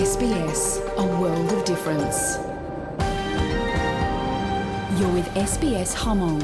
[0.00, 0.60] SBS,
[1.04, 2.18] a world of difference.
[4.98, 6.42] You're with SBS Hmong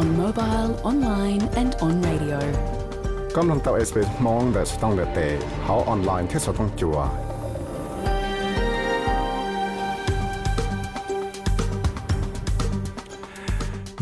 [0.00, 2.40] on mobile, online, and on radio.
[3.36, 5.18] กำลังตับ SBS มองแต่สต้องเลเต
[5.62, 6.98] เขาออนไลน์ที่สต้องจัว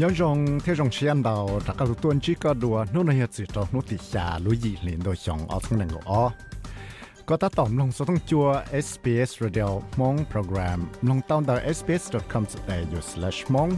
[0.02, 0.22] 有用
[0.64, 6.22] ที่รงเชียนดาวจากการตัวจีก็ดัวนู่นนี่จิตเรานู่นติชาลุยลินโดยชงเอาทั้งหนึ่งก็อ๋อ
[7.31, 8.47] ก็ตัดต่อมลงสต้องจัว
[8.85, 13.69] SBS Radio มองโปรแกรมลงต้อนดาว sbs.com.au/slash มอง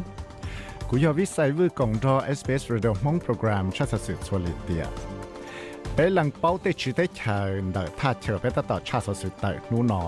[0.90, 4.86] กูยากวิสัยวิกองดอ SBS Radio มองโปรแกรมชาติสื่อสวลิเดีย
[5.94, 10.04] ไปหลังเป้าเตชิได้เชิญแต่ถ้าเชอไปตัดต่อชาติสื่อเตนูนอ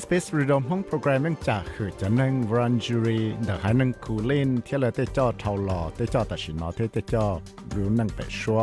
[0.00, 7.26] SBS Radio ห้องโปรแกรมยังจะคือจะนั่งรันจูรีเดี๋ยวให้นั่งคูเล่นเที่เราได้จอเท่าหล่อได้จอแต่ชินนอที่ได้จอ
[7.74, 8.62] รู้นั่งไปชัว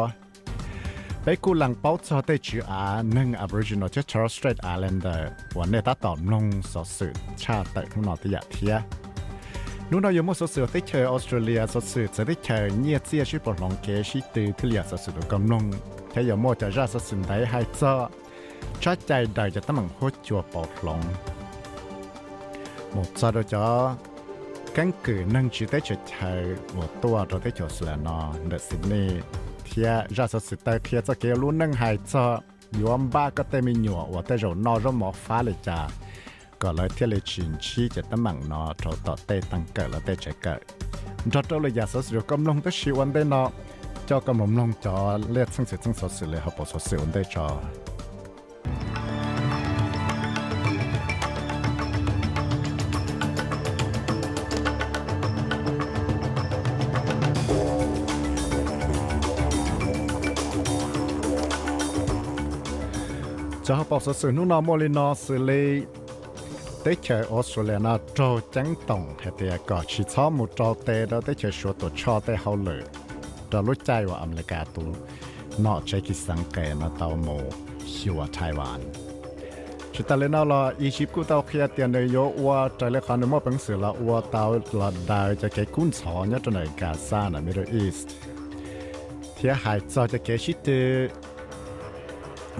[1.31, 2.83] ไปกูหลังเป้าชอเตจืออา
[3.13, 5.21] หนึ่ง Aboriginal จะ Charles Strait Islander
[5.57, 7.13] วันเนตาต่อบลงสอสือ
[7.43, 8.73] ชาตินุนอตยากเทีย
[9.89, 15.63] นู่นเราอยมสอสือที่เชอออสเตรเลียสอสือจะได้เชอเนียเซียชิปลองเคชิตือที่เลียสอสือกำลง
[16.09, 17.93] แค่ยมจะราสอสือได้ไฮเจอ
[18.83, 20.99] ชดใจได้จะต้องหัวจัวปอลง
[22.91, 23.67] หมดซาดจอ
[24.75, 26.31] กังกิอนั่งชิเตเชเชอ
[26.73, 32.25] หมดตัวเราได้จอสละนอเดซิดนีย์ เทียราสสิตาเทียจะเกลุ่นนั่งหายจอ
[32.81, 35.79] ยอมบ้าก็เตมีหนัวว่าแต่เรานอรหมอฟ้าเลยจ้า
[36.61, 40.59] ก็เลยเที่ยวเลยชินชี้จะตั้งมังนอทอต่อเตตั้งเกิดแล้วเตเจเกิด
[41.33, 43.43] จอดเลยยากสสิกำลังตชิวันได้นอ
[44.09, 44.97] จ้ากำลังลงจอ
[45.31, 47.47] เลือดสังเสริสัสสิเลยฮะาปดสสิวันได้จอ
[63.71, 68.19] จอออสเต็มเชอรเลียนะโจ
[68.55, 72.81] จังตงเหตุก็ชิชอมุโจเตแล้วได้เจอชัวตัวชอได้เขาเลย
[73.49, 74.89] เรารู้ใจว่าอเมริกาตัว
[75.65, 77.27] นอกใจกิสังเกตนะเตาโม
[77.95, 78.81] ชัวไต้หวัน
[79.93, 84.43] ชุดตะเลนอละอียิปกูเตาเคียเตียนเลยโยว่าใจเลยคันมอเป็นสื่อละว่าเตา
[84.79, 88.11] ละดาวจะเกกุ้นสอนเนี่ยจนในกาซานะมิดเดิลอีสต์
[89.33, 90.69] เทียหายจอจะเกชิต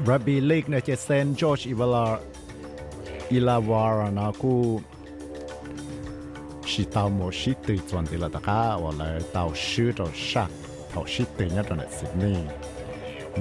[0.05, 2.19] Rabbi League này che St George Ivala
[3.29, 4.81] Ilawara na ku
[6.65, 10.05] shi tao mo shi tu chuan ti la ta ka wa la tao shi to
[10.13, 10.47] sha
[10.93, 12.37] tao shi tu nya to Sydney.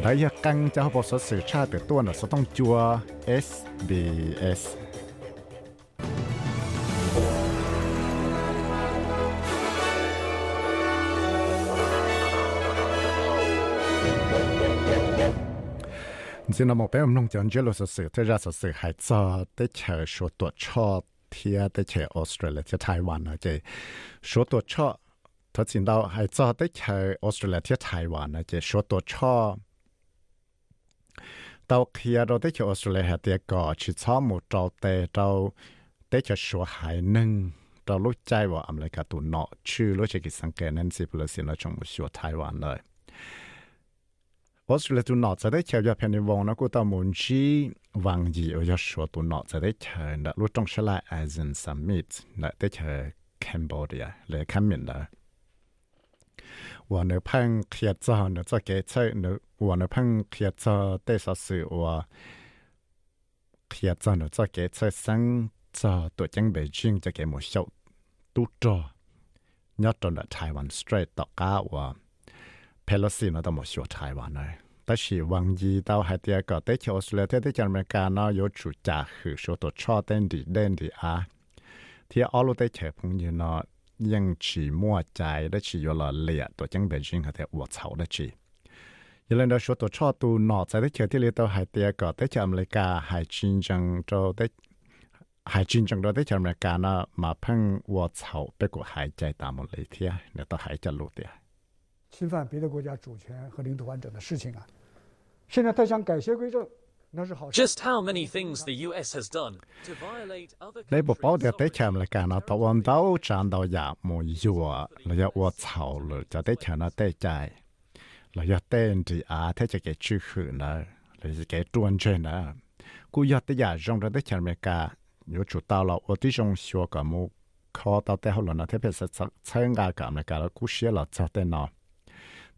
[0.02, 2.98] Đã ya căng cho họ bỏ số sự tra từ tuần là số thông chùa
[3.26, 4.87] SBS
[16.56, 19.20] จรินเาบอกไปว่านงจันเจลสื่อที่ราสื่อหายจอ
[19.56, 21.00] ได้เชิญชัวตัวชอบ
[21.30, 23.46] เทียได้เชิญออสเตรเลียทไต้หวันนะเจ
[24.28, 24.94] ชัวตัวชอบ
[25.54, 29.52] ทั้งจรินดราหายจอได้เชิญออสเตรเลียที่ไต้หวันนะเจชัวตัวชอบ
[31.66, 34.84] เราเคลียเราได้เชิญออสเตรเลียเตียก่อชิดชอบหมูเราเต
[35.14, 35.28] เรา
[36.10, 37.30] ได้เชิญชัวหายหนึ่ง
[37.84, 42.78] เรารู้ใจว่าอเมริกาตัวนาะชื่อรู้ใจกิสังเกตนั่นสิเปลือสิเราชมชัวไต้หวันเลย
[44.68, 52.84] 我说了都脑子的瞧要偏的往那个到门去忘记，我要说都脑子的瞧那路中下来 as in summit 那的瞧
[53.40, 55.08] Cambodia 来看面了。
[56.86, 60.68] 我那碰铁子那这给车那我那碰铁子
[61.02, 62.04] 带啥事我
[63.70, 67.66] 铁子那这给车生这都准备进这给没收
[68.34, 68.84] 都着，
[69.76, 71.96] 要着了台湾 straight 到家我。
[72.90, 74.50] เพลซีนะต้องมาชัวไต้หวันเลย
[74.84, 81.14] แต่ชีวังยีเต้าหายเตียก็เตชออสเตรเลียเตชอเมริกาเนาะยชูจ่าคือชัวตัวชอเต้นดีเด่นดีอา
[82.10, 83.58] ที่ออลูเตเฉพงยืนเนาะ
[84.12, 88.26] ยังฉีมั่วใจและชีอยู่หล่อเลียตัวจังเบจิงเขาแต่อดเสาได้ชี
[89.26, 94.46] ยันเล่นเราชัวตัวชอตูหนอใจได้เฉที่เลียเต้าหายเตียก็เตชอเมริกาให้ยจีงจังโจได้
[95.52, 97.60] ห้ยจีงจังโจได้ชอเมริกาเนาะมาเพิ่ง
[97.94, 101.30] วัดเสาไปกดหายใจตามหมดเลยเทียเนี่ยต้องหายจะรู้เตีย
[102.07, 103.45] กเชสังจอตัวจังเบจิงจะเกหมดเช้าตู้จอยอดจนไต้หวันสเตรทต่อก้าว่า Pelosi nó tao một số Thái Lan này.
[103.45, 103.45] Ta chỉ vang gì tao hay tiệt có tới chỗ Australia tới tới America nó
[103.45, 103.45] có chủ trả hữu số tổ cho tên đi tên đi à.
[103.45, 103.45] Thì ở lúc tới chỗ phong như nó ยังchỉ mua trái đó chỉ là lệ
[103.45, 103.45] tổ chẳng Beijing hay theo vật xấu đó chỉ.
[103.45, 103.45] Giờ lên đó số tổ cho tu nọ tại tới chỗ thì lấy tao hay
[103.45, 103.45] tiệt có tới chỗ America hay chiến tranh cho tới hay chiến tranh đó tới
[103.45, 103.45] chỗ America nó mà phăng vật xấu bé của hay chạy tạm một lấy thiệt,
[103.45, 103.49] nếu tao hay chạy lụt thiệt.
[103.49, 104.65] 侵犯别的国家主权和领土完整的事情啊。
[105.49, 106.67] 现在他想改邪归正，
[107.11, 107.61] 那是好事。
[107.61, 108.27] Just how many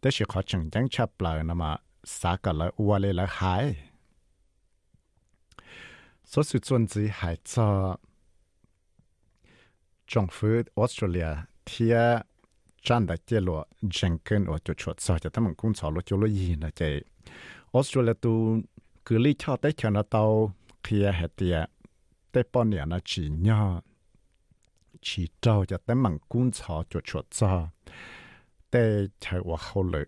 [0.00, 1.70] แต่สิขอจังจังชับเลยนะมา
[2.20, 3.64] สากันละอวเลยละหาย
[6.30, 7.68] สสุดส่วนจีหายจอ
[10.10, 11.28] จงฟื้นออสเตรเลีย
[11.66, 11.96] เทีย
[12.86, 13.60] จันได้เจลัว
[13.92, 16.80] เจงเกินอจุดชดสอจะตั้งมังคุ้นสอลุจุลยีนะเจ
[17.72, 18.32] ออสเตรเลียตู
[19.06, 20.22] คือลีชอบได้เชนะเตา
[20.82, 21.56] เคลียเหตีย
[22.30, 23.80] ได้ป้อนเนี่ยนะจีเนาะ
[25.06, 27.52] จีเจ้าจะตั้งมังคุ้นสอจุดชดสอ
[28.70, 30.04] tế chờ và hậu lợi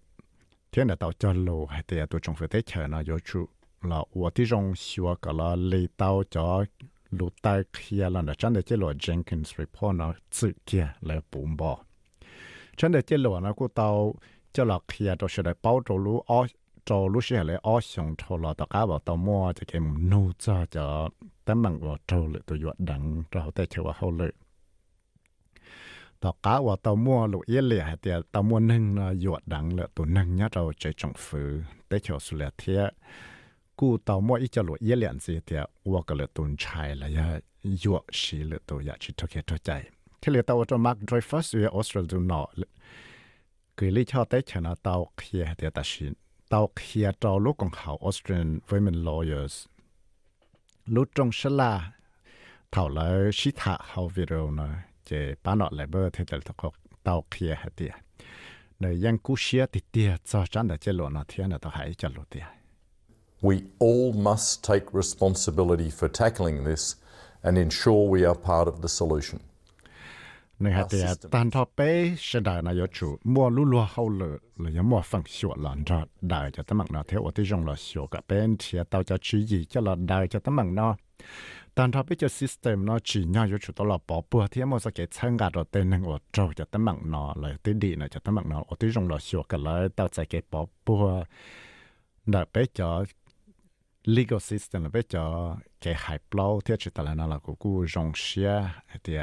[0.72, 3.46] thế là tao cho lô hay tế tụi chúng phải tế chờ nó vô chú
[3.82, 6.64] là và tí rong xua cả là lấy tao cho
[7.10, 11.20] lũ tay kia là nó chẳng để chế lộ Jenkins report nó tự kia là
[11.32, 11.78] bùm bò
[12.76, 14.14] chẳng để chế lộ nó cũng tao
[14.52, 16.46] cho là kia đó sẽ để bảo cho lũ ở
[16.84, 19.82] cho lũ sẽ là ở xong cho là tao cá vào tao mua cho cái
[19.98, 21.08] nô cho cho
[21.44, 24.32] tấm bằng vào trâu lợi tụi vợ đặng rồi tế chờ và hậu lợi
[26.22, 31.52] ต่อกาว่าตอมัวลูกเอเลียเตียตอมัวนึ่งนะหยดดังเลยตัวนึ่งเนี่ยเราใจจงฟื้น
[31.90, 32.82] ด้เชียวสุเลเทีย
[33.78, 37.26] กูตอมัวอีจะลูกเอเลียนสิเตียว่าก็เลยตุนชายละยะ
[37.80, 39.70] หยวดชีเลยตัวอยากชิดทุกข์ทุกใจ
[40.20, 42.42] ที่เหลือตัวจะมักโดยฟัสเวียออสเตรเลียนอ
[43.78, 46.12] กิลิชอเตชนะตอเคียเดียตัชิน
[46.52, 49.54] ตอเคียตอลูกของเขาออสเตรียนเวมันลอเยอร์ส
[50.94, 51.72] ลูกจงชลา
[52.70, 52.98] เท่าไร
[53.38, 56.68] ชิทาเขาวิโรนะ chế bán nọ lại bơ thế tật thật
[57.02, 57.92] tàu kia hết tiệt
[58.80, 61.72] nơi yang cú xia thì tiệt cho chán là chế lộ nó thiên là tao
[61.74, 62.42] hãy cho lộ tiệt
[63.42, 66.94] We all must take responsibility for tackling this
[67.42, 69.40] and ensure we are part of the solution.
[70.58, 71.64] Nơi hạt tiệt tan thọ
[72.18, 72.86] sẽ đại na yếu
[73.24, 77.02] mua lúa hậu lợ là mua phẳng sửa lợn cho đại cho tấm mạng nó
[77.08, 80.38] theo ở tí rong là sửa thì tao cho chú gì cho là đại cho
[80.38, 80.96] tấm mạng nó
[81.75, 91.25] 还得单套杯是的那有主莫路路后了了有莫放学了着大就他们那天我对用了学个边贴到家去意就了大就他们那单套杯就 system 那只要有主到了宝贝天莫是给参加到对那我做就他们那了对地呢就他们那我对用了学个来到在给宝贝
[92.25, 93.05] 那杯就
[94.07, 97.85] legal system là bây giờ cái hải plau theo chỉ là nó là của cú
[97.87, 98.63] rong xia
[99.03, 99.17] thì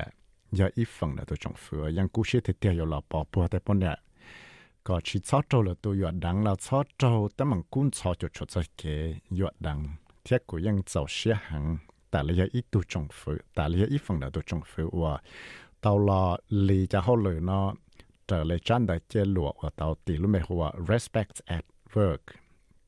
[0.52, 1.54] giờ ít phần là tôi trồng
[12.11, 15.13] แต่ละอีตัวจงฟื้นแต่ละอีฝั่งเดียตัวจงฟื้นว่า
[15.83, 16.23] ตาวลา
[16.67, 17.67] ลีจะเขาเลยเนาะ
[18.27, 21.65] แต่เลยจันได้เจลวกว่าตาวตีรู้ไหมว่า respect at
[21.95, 22.23] work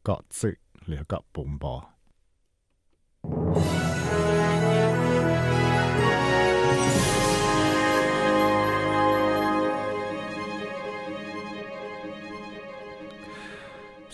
[0.08, 1.76] ก็สึกหรือก็ปุ่มบอ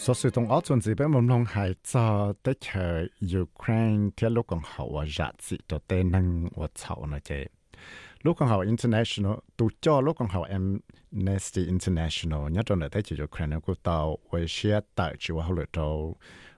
[0.06, 7.50] 所以同我从这边冇弄系做的系 Ukraine 啲陆港后啊日子就得能我操那只。
[8.22, 15.16] 陆港后 international 都叫陆港后 Amnesty International nhất trong này thấy chỉ Ukraine cũng tàu với xe tại
[15.18, 16.16] chỉ vào hồi đầu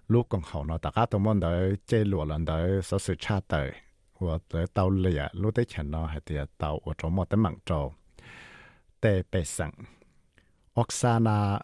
[0.09, 3.15] lúc còn hậu nó tất cả tụi mình đợi chơi lụa lần đợi số sự
[3.19, 3.73] cha đời
[4.19, 7.43] và đợi tàu lìa lúc tới chân nó hay thì tàu ở trong một tấm
[7.43, 7.95] mạng trâu
[9.01, 9.71] tê bê sẵn
[10.75, 11.61] Oksana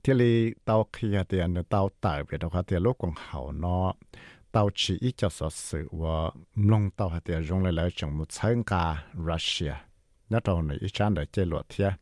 [0.00, 3.52] Pokoshe thì li tàu khi thì anh tàu tải về đó thì lúc còn hậu
[3.52, 3.92] nó
[4.52, 8.18] tàu chỉ ít cho số sự và long tàu hay thì dùng lại lại trong
[8.18, 9.74] một sáng cả Russia.
[10.30, 11.92] Nhất trong này ít chán đợi chơi lụa thiệt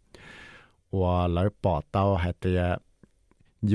[0.90, 2.56] và lại bỏ tàu hay thì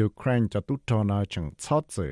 [0.03, 2.07] Ukraine cho tút cho nó chẳng chót gì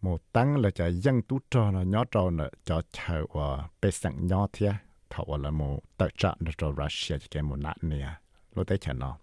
[0.00, 3.90] một tăng là cho dân tút cho nó nhỏ trâu nữa cho chờ và bê
[3.90, 4.74] sẵn nhỏ thia
[5.10, 8.08] thầu là một tự trạng được cho Russia cho cái một nạn nè
[8.54, 9.16] lúc đấy chẳng nó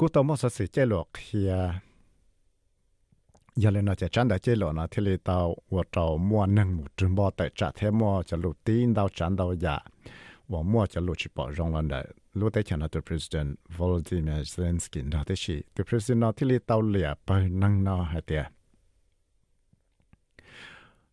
[0.00, 1.48] cú tao một sự chế lộ khi
[3.56, 5.82] giờ lên nó chỉ chán đã chế lộ nó thì tao và
[6.20, 9.54] mua nâng một trường bao tự trạng thế mua cho lụt tin tao chán tao
[9.54, 9.78] dạ
[10.48, 13.56] và mua cho lụt chỉ bỏ rong lên đấy lúc đấy chẳng là từ president
[13.76, 18.02] Volodymyr Zelensky đó thế chỉ từ president nó thì li tàu lìa bởi năng nó
[18.02, 18.46] hay tiệt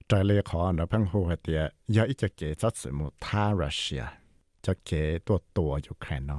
[0.10, 3.13] trái lìa khó nó phăng hồ hay tiệt giờ ít cho kế cho sự một
[3.20, 4.03] tha Russia.
[4.62, 6.34] Cho kế tua tua Ukraine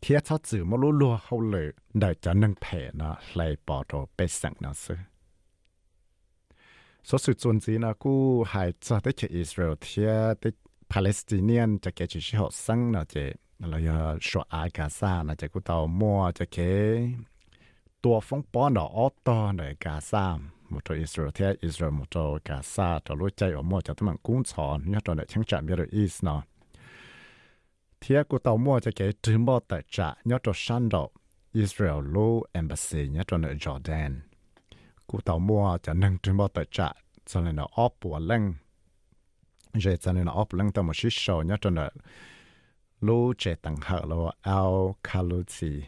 [0.00, 1.66] เทียเขาจื่อมารู้ลัวเขาเลย
[2.00, 5.00] ได้จะนั่งแผ่นะไหลปอโตไปสั่งนะซื้อ
[7.08, 8.14] สสุดส่วนสีนะกู
[8.52, 10.48] หายจะได้เจออิสราเอลเทียได้
[10.90, 13.14] ปาเลสไตน์จะเกจิชิฮอสังนะเจ
[13.70, 13.96] เราจะ
[14.26, 16.56] ชัวอากาซานะจะกูเตามัวจะเค
[18.02, 20.26] ตัวฟงป้อนออตอในกาซา
[20.70, 22.16] มุตอิสราเอลเทียอิสราเอลมุต
[22.48, 26.40] กาซาตัวรู้ใจอมอจะต้องมันกุ้งสอนเนี่ยตอนเนี่ยช่างจับเบอร์อีสเนาะ
[28.02, 31.10] thế của tàu mua cho cái trừ bỏ tại trả nhớ cho săn độ
[31.52, 34.16] Israel Law Embassy, nhớ cho nơi Jordan.
[35.06, 36.92] Của tàu mua cho nâng trừ bỏ tại trả
[37.26, 38.54] cho nên nó ốp của lăng.
[39.72, 41.90] Rồi cho nên nó ốp lăng tàu một xí sầu, nhớ cho nơi
[43.00, 45.82] lô chế tăng hạ lô ao kaluti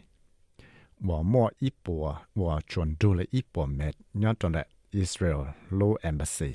[1.00, 5.36] và mua ít bùa và chuẩn đủ là ít bùa mệt, nhớ cho nơi Israel
[5.70, 6.54] Law Embassy.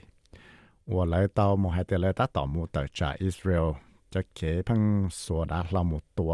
[0.86, 3.89] Và lại tàu mua hai tiền lại tàu mua tại trả Israel.
[4.14, 4.82] จะเขพัง
[5.24, 6.34] สัวดาเราหมดตัว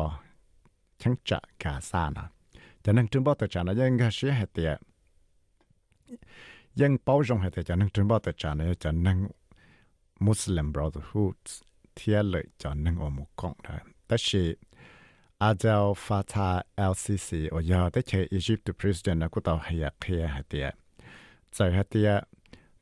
[1.02, 2.26] ชั้งจะกาซานะ
[2.84, 4.66] จะนั่งจุนบ่ตัวจานะยังก็เสียเหตุ
[6.80, 9.18] ยังเป้าจงเหตุจะนั่งจุนบ่ตัวจานะจะนั่ง
[10.26, 11.38] มุสลิมบรอดฮูด
[11.94, 14.44] เทียเลยจะนั่งอมุกงนะแต่ชี
[15.42, 20.74] อาเจ้าฟาตาเอลซีซีโอยาได้เชอียิปต์ประธานาธิบดีกูต่อให้ยาเคียเหตุ
[21.54, 22.02] ใจเหตุ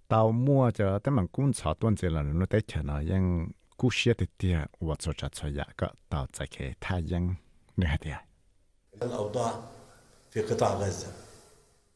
[0.10, 3.24] เตามั่วจะแต่มันกุ้นชาวต้นเจริญนู้นได้เชนะยัง
[3.78, 4.58] cú xe thì tia
[4.98, 7.00] cho cho ya có tạo chạy khe tha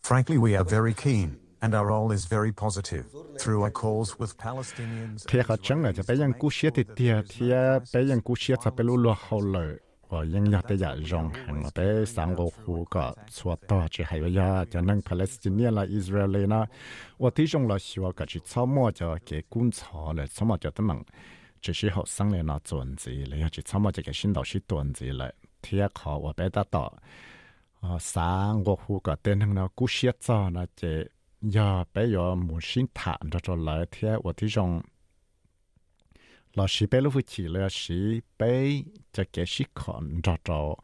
[0.03, 1.29] Frankly, we are very keen
[1.60, 3.03] and our role is very positive
[3.39, 5.25] through our calls with Palestinians.
[5.27, 7.50] Thế có chẳng là cho bé yang cú xe thì tia thì
[7.93, 8.72] bé yang cú xe cho
[9.29, 9.77] hậu lợi
[10.10, 14.22] và yang ya tia rong hàng là sáng ngô khu có xóa to chỉ hay
[14.22, 14.36] bây
[14.72, 16.65] cho nên Palestinian là Israel là
[17.17, 20.46] và tí trong là xóa cả chỉ sau mua cho cái quân sở là sau
[20.46, 20.88] mua cho tấm
[21.61, 25.23] 只是好生เลยนะ转子了要去超末จะ给新导师转子了
[25.62, 26.76] ที่เขาว่าไป达到
[27.80, 34.82] 啊三个户个等等呢，古些早呢，这要被要母亲谈着着来天，我这种
[36.54, 40.78] 老师被路夫起了，是被这个是看着着。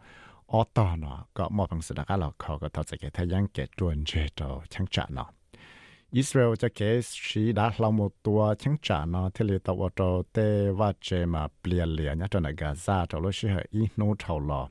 [0.50, 4.40] อตอเนาะก็มอบังสุดก็เราเขาก็ต้องจะเกทยังเกตวนเจโต
[4.72, 5.28] ช่างจาเนาะ
[6.16, 10.00] อิสราเอลจะเกสีดาเราหมดตัวช่างจาเนาะที่เลยตัวโต
[10.32, 10.38] เต
[10.78, 14.62] ว่าเจมาเปลี่ยนเหลียนเนี่ยจนกาซาตัวรู้ชื่ออีโนเท่าหล่อ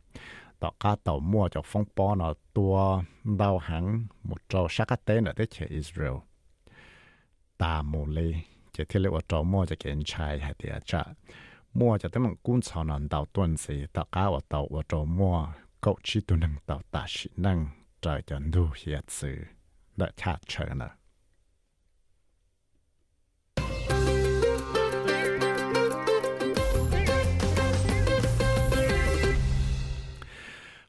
[0.61, 2.73] ต่อก้าต่อมั่วจากฟงปอนะตัว
[3.41, 3.85] ดาวหัง
[4.25, 6.17] หมดจอชักเต้นได้เชอิสราเอล
[7.61, 8.19] ตาโมเล
[8.75, 11.01] จะที่เรียกว่าจอมั่วจะเกินชายให้เดียจะ
[11.79, 15.35] มั่วจะต้องมันกุ้นชาวนันดาวต้นสีต่อก้าว่าต่อว่าจอมั่ว
[15.83, 17.59] ก็ชิตัวหนึ่งต่อตาชินัง
[18.01, 19.37] ใจจะดูเฮียสื่อ
[19.97, 20.07] และ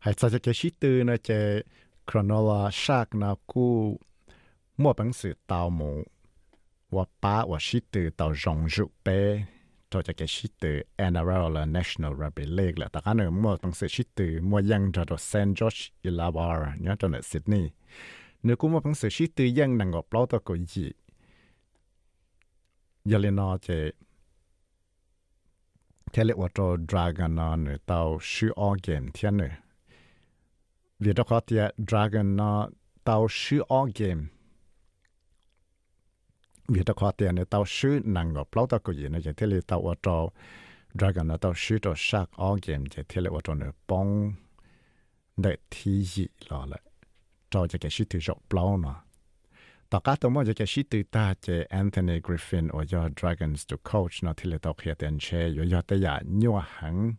[0.06, 1.40] หายใจจะชิตือนะจะ
[2.10, 3.70] ครอนอลาชากนากู
[4.82, 5.92] มั่วปังสือตาหมู
[6.96, 9.08] ว่าป้าว่าชิตือตาวจงจุเป
[9.92, 10.76] ตัวจะแกชิตือ
[11.12, 17.72] NRL และ National Rugby League และแต่กันเนื้อมั่วปังสือชิตือมั่วยังจะตัวเซนจอชอิลาวาร์เนี่ยตัวเนื้อซิดนีย์
[18.44, 20.86] เนื้อกูมั่วปังสือชิตือยังนังกับเล่าตัวกูยี
[23.10, 23.68] ยาเลนอเจ
[26.12, 28.00] เทเลวัตโตดรากันนอนหรือเตา
[28.32, 29.63] ชื่อออเกมเทียนเนื้อ
[31.00, 32.70] vì đó có thể dragon nó
[33.04, 34.24] tàu sư all game.
[36.68, 39.30] Vì đó có thể nó tàu sư năng ngọc lâu tàu có gì nó chỉ
[39.38, 40.30] thế là tàu ở cho
[40.94, 42.84] dragon nó tàu sư cho shark all game.
[42.92, 44.34] Chỉ thế là ở cho nó bông
[45.38, 46.82] để thi gì lo lại
[47.50, 49.04] cho cái sư từ rộng lâu nó
[49.90, 53.78] tất cả tụi mình cái sư từ ta chỉ Anthony Griffin ở cho Dragons to
[53.92, 54.12] coach.
[54.22, 57.14] Nó thì là tàu kia tiền chơi ở cho tới giờ nhiều hàng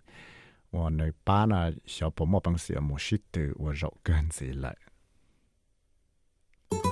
[0.74, 4.76] 我那爸呢，小婆婆本事没识得，我肉干子来。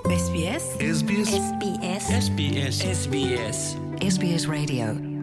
[0.04, 3.60] SBS SBS SBS SBS SBS
[4.00, 5.18] SBS Radio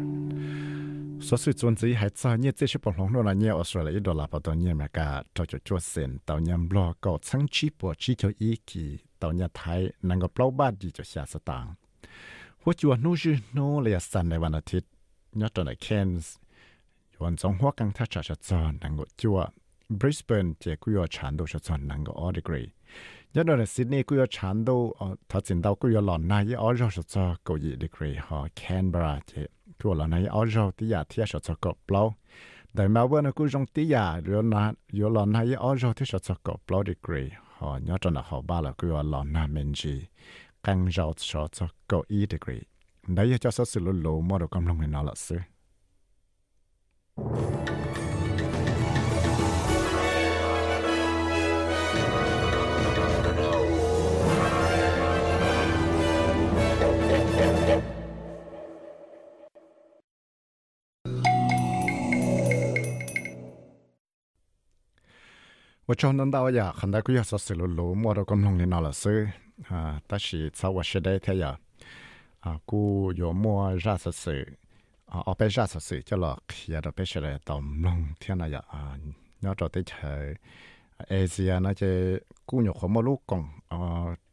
[1.21, 11.75] 所以总之还早，你这些不同路了，你澳大利亚多拉不到你们家，照就做线，到你们老高层起步只就一级，到你台能够包八的就下次当。
[12.64, 14.88] 我就努是努了三来วันอาทิตย์
[15.33, 16.35] 你到那 Cairns
[17.24, 19.40] วันจงหัวกังทัชจะจอนนังก็จัว
[20.00, 22.68] Brisbane เจกุยอชันโดจะจอนนังก็ all degree
[23.36, 24.70] ยันโดนซิดนีย์กุยอชันโด
[25.30, 29.32] ถ้าจินดาวกุยอหลอนนายออจอจะจอก็ยี degree ฮะ Canberra เจ
[29.80, 32.04] กุยหลอนนายออจอที่ยากที่จะจะก็เปล่า
[32.74, 34.64] แต่มาว่านะกุยงที่ยากหรือนะ
[34.96, 39.96] อยู่หลอนนายออจอที่จะจะก็เปล่า degree ฮะยันจนหาบ้าละกุยหลอนนาเมนจี
[40.66, 42.64] กังจะจะจะก็ e degree
[43.14, 45.59] ได้ยจะสรุปโลมอดกำลังในนั่นละสิ我
[65.90, 68.58] wachon nda wa ya khanda ku ya sa se lo lo mo ro kon hong
[68.62, 69.34] le na la se
[69.70, 71.52] ha ta shi cha wa she de ta ya
[72.50, 74.36] a ku yo mo ja sa se
[75.10, 78.38] ở bên ra sự sự cho là khi ở bên sẽ là tầm lòng thiên
[78.38, 78.98] này à
[79.42, 80.36] nhớ cho tới thời
[80.98, 83.50] Asia nó chơi cú nhục không một lúc còn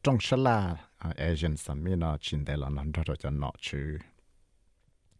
[0.02, 3.98] trong sân là Asian sắm mi nó chín đại là nó cho cho nó chứ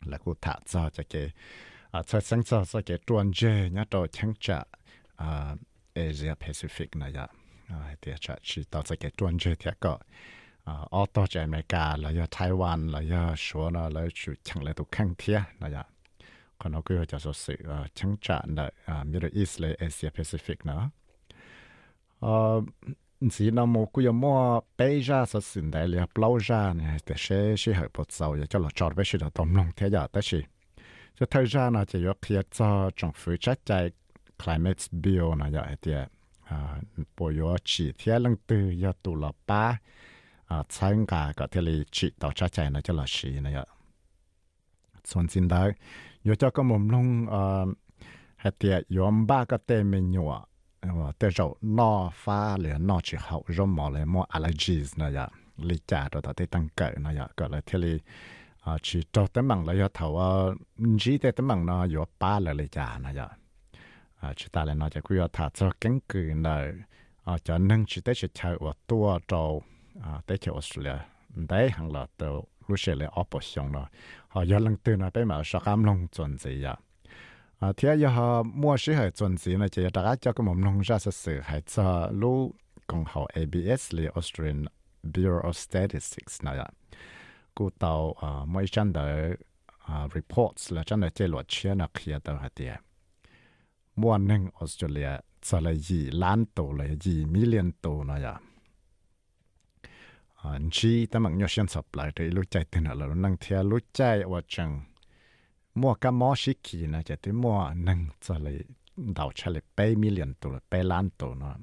[0.04, 1.30] là cú thả cho cho cái
[1.90, 4.62] à cho sáng cho cho cái tuần chơi nhớ cho chẳng trả
[5.16, 5.56] à
[5.94, 7.12] Asia Pacific này
[7.68, 9.98] à thì trả chỉ tao cho cái tuần chơi thiệt có
[10.68, 15.84] ออโต้จากอเมริกาแล้วยาไต้หวันแล้วยาชัวนะแล้วชุดชังเลยตุกข้างเทียนะยา
[16.60, 17.60] คนเราก็จะสอดสื่อ
[17.98, 18.60] ชังจากใน
[19.10, 20.78] มิดเดิลอีสเลยเอเชียแปซิฟิกนะ
[22.20, 22.56] เออ
[23.34, 24.38] สีน้ำมูกยังมั่ว
[24.76, 30.40] เปย์จ้าสอดสื่อได้เลยปล่าจ้าเนี่ยแต่เชื่อเชื่อเหตุผลเศร้าอยากจะหลอดจอดไปชิดตอมลงเทียแต่ชิ
[31.16, 32.68] จะเท่าจ้านะจะยกเทียจอ
[32.98, 33.70] จงฟื้นจัดใจ
[34.40, 36.00] climate bill นะยาเดีย
[36.48, 36.74] อ่า
[37.16, 39.62] ปวยชีเทียลังตือยาตุลป้า
[40.46, 43.54] à sáng cả có thể là chỉ tàu cha chạy nó cho là xì này
[43.54, 43.64] ạ.
[45.04, 45.72] Xuân xin đấy
[46.24, 47.44] yo cho cái mồm lông à
[48.36, 50.46] hạt tiệt yom ba cái tên mình nhỏ,
[50.80, 55.16] ờ, tế rậu no pha liền no chỉ hậu rô mỏ lửa mỏ allergies này
[55.16, 55.28] ạ.
[55.56, 57.28] Lý trả rồi đó tế tăng cỡ này ạ.
[57.36, 57.98] Gọi là thế
[58.60, 60.30] à chỉ cho tấm bằng là do thầu à
[60.98, 63.28] chỉ tế tấm bằng nó yo ba là lý trả này ạ.
[64.20, 66.72] À chỉ ta lại nói cho quý vị thả cho cánh cử này.
[67.24, 69.62] À cho nâng chỉ tế chỉ chờ của tua trâu
[70.02, 70.98] à tới chơi Australia
[71.34, 73.84] đấy hàng là tàu lúc xe là ốp xong rồi
[74.28, 76.76] họ giờ lần từ là bây mà sao cam long chuẩn gì à
[77.58, 79.90] à thế họ mua sĩ chuẩn gì là chỉ là
[80.32, 82.52] cái mầm long ra sự sự hay cho lúc
[82.86, 84.64] còn họ ABS là Australian
[85.02, 86.68] Bureau of Statistics này à
[87.54, 87.70] cô
[88.20, 89.36] à mấy chân đời
[89.86, 92.74] à reports là chân đời chơi luật chia là kia tàu hạt tiền
[93.96, 95.10] mua nâng Australia
[95.42, 98.22] cho là gì lan tàu là gì million tàu này
[100.52, 103.62] à chỉ tấm bằng nhau xuyên sập lại thì lúc chạy tên là năng theo
[103.62, 104.80] lúc chạy và chẳng
[105.74, 108.58] mua cái mỏ sĩ kỳ này chỉ tới mua nâng cho lại
[108.96, 111.56] đào cho lại bảy million đô la bảy lan đô nó.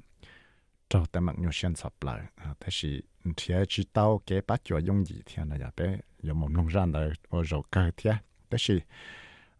[0.88, 2.20] Cho tới mặt nhau xuyên sập lại.
[2.36, 3.02] À, thế thì
[3.36, 6.70] thì chỉ tao cái bắt cho dùng gì thì này dạ, bé dùng một nông
[6.70, 8.10] dân đời ở rồi cơ thì
[8.50, 8.80] thế thì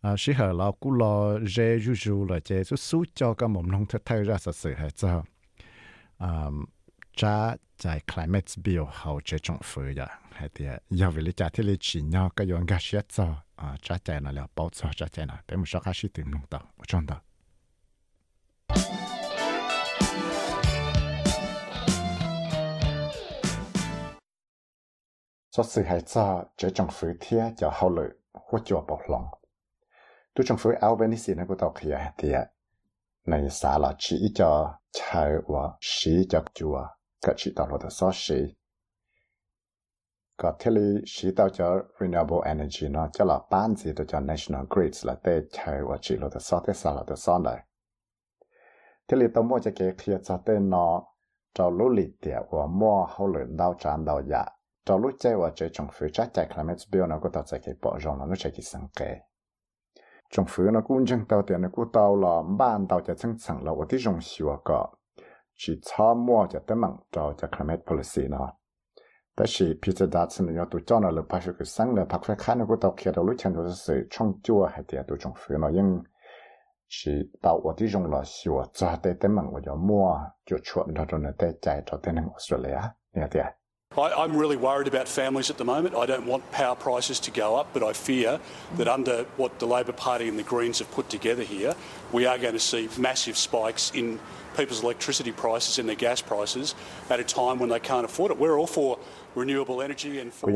[0.01, 3.47] à sĩ hở là cú lo dễ ru ru là chế số số cho các
[3.47, 5.25] một nông thật thay ra sự sự hay cho
[6.19, 6.45] à
[7.17, 9.83] cha tại climate bill hậu chế trong phủ
[10.31, 13.77] hay thì giờ vì lý trả thì lý chỉ nhau cái yon cái cho à
[13.83, 16.31] trả chạy nó là bảo cho trả chạy nó để một số cái sự tìm
[16.31, 17.21] nông tạo trong đó
[25.57, 29.25] số sự hay cho chế trong phủ thì cho hậu lợi hoặc cho bảo lòng
[30.35, 32.33] tôi trong phủ Albanese nó có tàu kia thì
[33.27, 36.87] này xả là chỉ cho chạy và chỉ cho chùa
[37.25, 38.35] các chỉ tàu là số sĩ
[40.37, 44.65] có thể là sĩ tàu cho renewable energy nó cho là bán gì cho national
[44.71, 47.65] grids là để chạy và chỉ là số thế sao là số này
[49.09, 51.03] thế là tàu mua cho cái kia cho tê nó
[51.55, 54.45] cho lũ lì tiệt và mua hậu lượng đào tràn đào dạ
[54.85, 57.61] cho lũ chơi và chơi trong phía trái chạy climate bill nó có tàu chạy
[57.65, 59.21] cái bỏ rong nó chạy cái sang cái
[60.31, 63.39] trong phía nó cũng chẳng tàu tiền nó cũng tàu là ban tàu cho chân
[63.39, 64.87] sẵn là ở ที่ rong xua có
[65.57, 68.53] chỉ cho mua cho tới mạng cho cho climate policy nó
[69.37, 72.37] ta chỉ Peter Dutton nhớ tụ cho nó là phát cái sáng là phát khai
[72.39, 75.17] khán nó cũng tàu kia đầu lúc chân rồi sự trong chua hay thì tụ
[75.21, 75.71] trong phía nó.
[75.75, 76.03] Nhưng
[76.89, 77.11] chỉ
[77.43, 80.87] tàu ở đi dùng là sửa cho tới tới mạng của cho mua, cho chuột
[80.87, 82.81] đó rồi nó tới chạy cho tới nước Australia.
[83.13, 83.47] Nha tiệt
[83.97, 85.95] I, am really worried about families at the moment.
[85.95, 88.41] I don't want power prices to go up, but I fear
[88.77, 91.75] that under what the Labor Party and the Greens have put together here,
[92.13, 94.19] we are going to see massive spikes in
[94.57, 96.75] people's electricity prices and their gas prices
[97.11, 98.39] at a time when they can't afford it.
[98.39, 98.99] We're all for
[99.35, 100.47] renewable energy and for...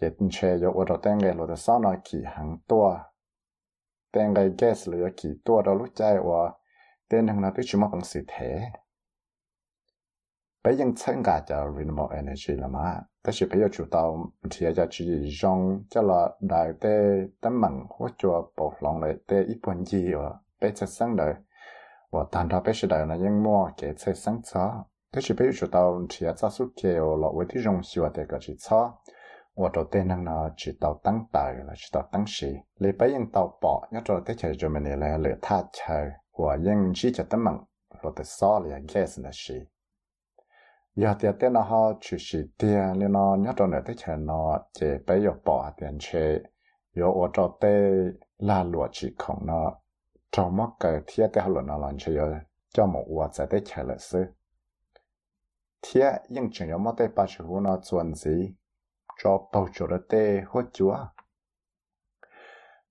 [0.00, 2.98] cái tin che yo ở đó, tên lo đó sau này kỳ hàng tua?
[4.12, 6.50] Tên cái gas lo yo kỳ tua đó, lúc chạy wa
[7.08, 8.60] tên hàng nào tôi chỉ mắc bằng sự thế.
[10.64, 14.32] Bây giờ chân cả cho renewable energy là mà ta chỉ bây giờ chủ tàu
[14.50, 15.04] thì giờ chỉ
[15.40, 16.90] dùng cho là đại tế
[17.40, 21.16] tấm bằng hỗ trợ bộ lòng lại tế ít bốn gì và bây giờ sáng
[21.16, 21.34] đời.
[22.12, 25.34] Và tan ra bây giờ đời là những mua cái xe sáng cho ta chỉ
[25.38, 28.24] bây giờ chủ tàu thì giờ ra suốt kia là với đi dùng sửa để
[28.28, 28.92] cái chỉ cho
[29.56, 32.46] 我 đầu tiên năng nó chỉ tàu tăng tàu là chỉ tàu tăng sĩ.
[32.78, 36.10] Lấy bây giờ tàu bỏ, nhớ cho tới chơi rồi mình là lửa tha chơi
[36.30, 37.64] của những chỉ cho tấm mạng
[38.02, 39.54] rồi tới sau là gas là sĩ.
[40.96, 44.86] Giờ thì nó họ chỉ sĩ tiền nên nó nhớ cho nữa chơi nó chỉ
[45.06, 46.40] bây giờ bỏ tiền chơi
[46.94, 49.74] giờ ở cho tới là chỉ không nó.
[50.32, 52.16] Trong mắt cái thiết cái lửa nó làm chơi
[52.74, 54.24] cho một quả sẽ chơi là sư
[55.82, 58.54] thiết nhưng chỉ có một cái ba chữ nó chuẩn gì
[59.22, 60.96] cho bầu chỗ đó tê, hốt chúa.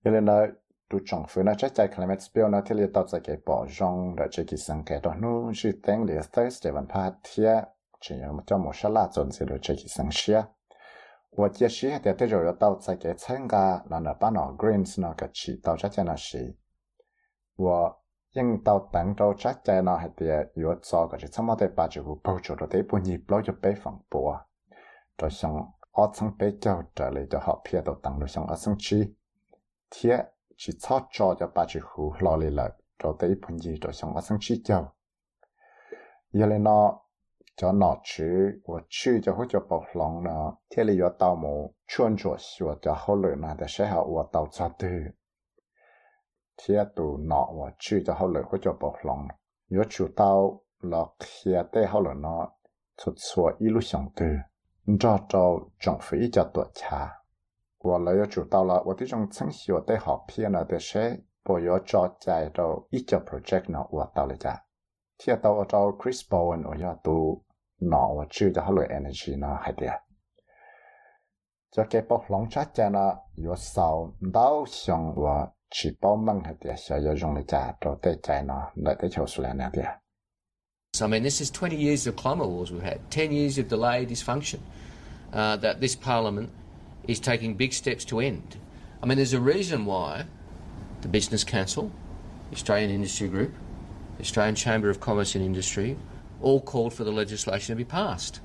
[0.04, 0.48] Nên là
[0.90, 3.66] tu chọn phơi nó chắc chạy climate spill nó thì liệt tạo ra cái bỏ
[3.80, 7.64] rong đã chơi kỳ sang cái đó nó chỉ tên liệt Thursday và phát thiệt
[8.02, 10.42] chỉ là một một số là chuẩn sẽ được chơi kỳ sang xia.
[11.38, 14.56] Và chia sẻ thì tới rồi tạo ra cái chân ga là nó bán nó
[14.60, 16.40] greens nó cái chỉ tạo ra cho nó xí.
[17.58, 17.92] Và
[18.36, 21.54] nhưng tạo tận đâu chắc chạy nó hay thì yếu cho cái chỉ xong mà
[21.60, 24.36] tới ba chục bao chỗ đó tới bao nhiêu bao nhiêu bảy phần bốn
[25.22, 25.62] rồi xong
[25.94, 28.76] ở trong bê cháu trả lại cho họ phía đầu tăng được xong ở sân
[28.78, 29.04] chi
[29.92, 30.24] thế
[30.58, 32.70] chỉ cho cho cho ba chị hú lo lì lợi
[33.04, 34.94] cho tới phần gì rồi xong ở sân chi cháu
[36.32, 37.00] giờ lên nó
[37.56, 41.36] cho nó chứ và chứ cho hỗ trợ bảo lòng nó thế là do tao
[41.36, 44.88] mù chuyên cho sửa cho hỗ lợi nó để sẽ học và tao cho tư
[46.58, 49.28] thế tụ nó và chứ cho hỗ lợi hỗ trợ bảo lòng
[49.70, 52.50] nếu chủ tao là khi tế hỗ lợi nó
[52.98, 54.26] thuật sửa ý lúc xong tư
[55.00, 57.20] cho cho trọng phí cho tuổi cha.
[57.84, 61.16] Và lấy chủ tàu là và trong chứng sửa để học phía là để sẽ
[61.46, 64.66] bỏ yếu cho chạy đâu ít cho project nó của tàu lại cha.
[65.24, 67.42] Thì tàu tàu Chris Bowen ở nhà tụ
[67.82, 69.88] nọ và chưa cho họ energy nó hay đi
[71.76, 76.42] cho cái bọc lòng chắc chắn là yếu sau, đau xong và chỉ bao măng
[76.44, 77.44] hay đi sẽ dùng để
[77.82, 79.82] cho tới chạy nó lại tới chỗ số này đi
[81.02, 84.06] I mean, this is 20 years of climate wars we've had, 10 years of delay
[84.06, 84.60] dysfunction
[85.32, 86.52] uh, that this parliament
[87.08, 88.58] is taking big steps to end.
[89.02, 90.26] I mean, there's a reason why
[91.02, 91.92] the Business Council,
[92.52, 93.54] the Australian Industry Group,
[94.18, 95.98] the Australian Chamber of Commerce and Industry,
[96.44, 98.42] all called for the legislation to be passed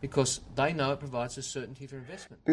[0.00, 2.44] because they know it provides a certainty for investment.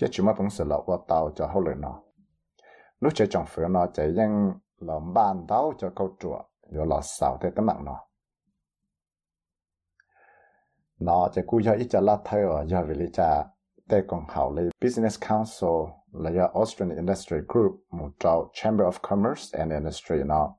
[0.00, 2.02] Khi chúng ta cũng sẽ là qua tàu cho hậu lợi nó.
[3.00, 7.00] Lúc chơi trong phía nó chỉ nhưng là bàn tàu cho câu chùa rồi là
[7.02, 8.00] sao thế cái mạng nó.
[11.00, 13.44] Nó chỉ cú cho ít cho là thay ở giờ vì lý cha
[13.86, 18.92] để còn hậu lý Business Council, là do Austrian Industry Group, một trâu Chamber of
[19.02, 20.54] Commerce and Industry nó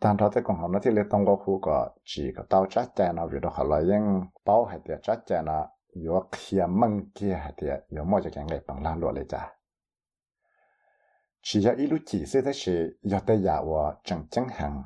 [0.00, 2.66] tan đó thế còn hậu nó thì lấy tông có khu có chỉ có tàu
[2.70, 6.28] chắc chắn nó, vì đó họ là những bao hay tiệt chắc chắn nó yo
[6.32, 9.54] khia mang kia thì yo mo cái ngày bằng lan lo lại cha
[11.42, 14.82] chỉ là ít lúc chỉ sẽ thế sự yo tới nhà wa chẳng chẳng hàng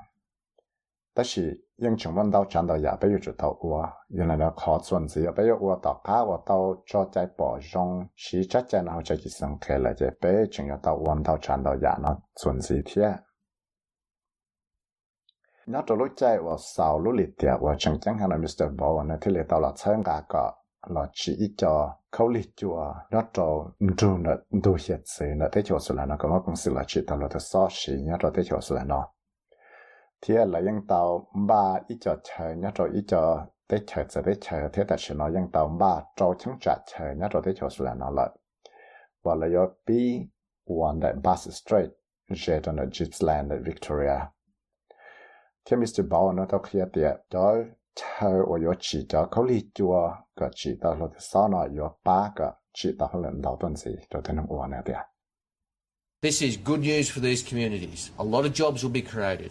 [1.14, 1.42] ta sĩ
[1.76, 3.88] nhưng chúng vẫn đau chẳng đau nhà bây giờ chủ tàu wa
[4.18, 7.26] yo là nó khó chuẩn gì bây giờ wa tàu cá wa tàu cho trái
[7.38, 10.76] bỏ rong chỉ chắc chắn là chỉ sang khai lại chứ bây giờ chúng yo
[10.82, 13.02] tàu vẫn đau chẳng đau nhà nó chuẩn gì thế
[15.66, 18.62] nhớ cho lúc chạy wa sau lúc liệt tiệt wa chẳng chẳng hàng là Mr.
[18.78, 20.52] Bowen thì liệt tàu là chân cả cả
[20.86, 24.30] là chỉ cho khâu lý chùa, nó cho dù nó
[24.64, 27.00] đủ hiện sự nó thế chỗ sự là nó có một công sự là chỉ
[27.06, 29.08] tao là tao so sĩ nhá rồi thế chỗ sự là nó
[30.20, 34.22] thì là những tàu ba ít cho chờ nhá rồi ít cho thế chờ sẽ
[34.26, 37.42] thế chờ, thế tại sự nó những tàu ba trâu chẳng trả chờ nhá rồi
[37.46, 38.30] thế chỗ sự là nó lợi
[39.22, 40.20] và là do bi
[40.66, 41.90] one that bus straight
[42.34, 44.18] jet on the Gippsland, Victoria.
[45.64, 46.02] Thì Mr.
[46.10, 47.54] Bauer nó tao kia tiệt đó
[47.94, 51.66] chờ ở yo chỉ cho câu lý chùa cái chỉ ta lo thì sao nó
[51.78, 55.04] yo ba cái chỉ ta hơn lần đầu tuần gì cho thấy nó ổn đấy
[56.22, 58.10] This is good news for these communities.
[58.16, 59.50] A lot of jobs will be created.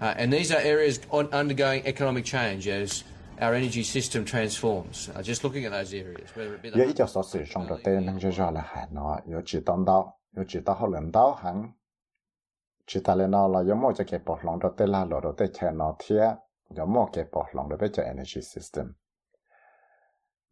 [0.00, 3.04] Uh, and these are areas on, undergoing economic change as
[3.40, 5.08] our energy system transforms.
[5.14, 6.78] Uh, just looking at those areas, whether it be the...
[6.78, 9.58] Yo cho sở sử trong đầu tiên nâng cho ra là hà nó, yo chỉ
[9.66, 11.72] tâm đau, yo chỉ ta hơn lần đầu hẳn.
[12.86, 15.20] Chỉ ta lên nó là yo mỗi cho kẹp bọc lòng đầu tiên là lộ
[15.20, 16.36] đầu tiên chè nó thiệt
[16.74, 18.94] ga mo ke po long de better energy system.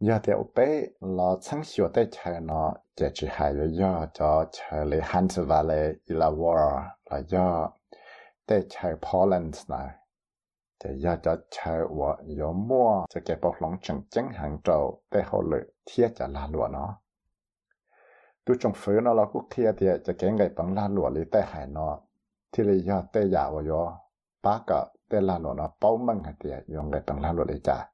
[0.00, 4.44] Ya te ope la chang xio te cha no che chi hai le ya cho
[4.52, 7.68] cha le hunter valley ila war la ya
[8.46, 9.90] te cha poland na.
[10.80, 15.00] Te ya cho cha wa yo mo cho ke po long chang chang hang trâu
[15.10, 16.86] te ho le thia cha la lo no
[18.48, 21.20] tu trong phơi nó là cũng thia thì cho cái ngày bằng la lụa lý
[21.32, 22.00] tay hải nó
[22.52, 23.98] thì lý do tay giả vào gió
[24.42, 27.43] bác cả tê là lụa nó bao măng hạt thì dùng ngày bằng là lụa
[27.43, 27.89] lý trả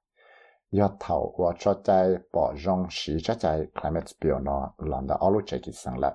[0.72, 5.18] giờ thầu và cho chạy bỏ rong xí cho chạy climate bill nó làm đã
[5.22, 6.14] alo chạy kỳ sang lại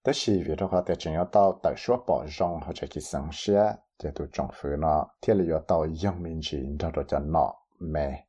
[0.00, 8.24] 但是为的话，在真要到特殊保障或者去生些，这都政府呢，贴了要到人民群这都叫闹没。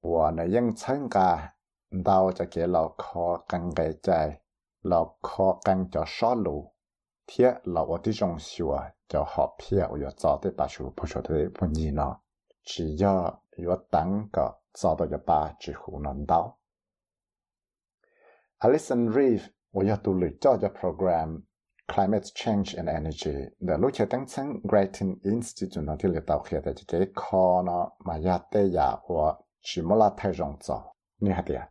[0.00, 1.54] 我呢应参加
[2.02, 4.40] 到这个老科更改在
[4.80, 6.72] 老科更叫少路，
[7.26, 12.21] 贴老我的种学叫 就好偏，我要早点把学不学的不念了。
[12.63, 16.59] 只要要等个找到一把几乎能刀。
[18.57, 23.53] I listen with 我要独立做个 program，climate change and energy。
[23.65, 27.71] 在卢切登森 Greating Institute 那里得到开的这个课呢，
[28.03, 30.95] 我也得要我去莫拉泰上做。
[31.17, 31.69] 你好点？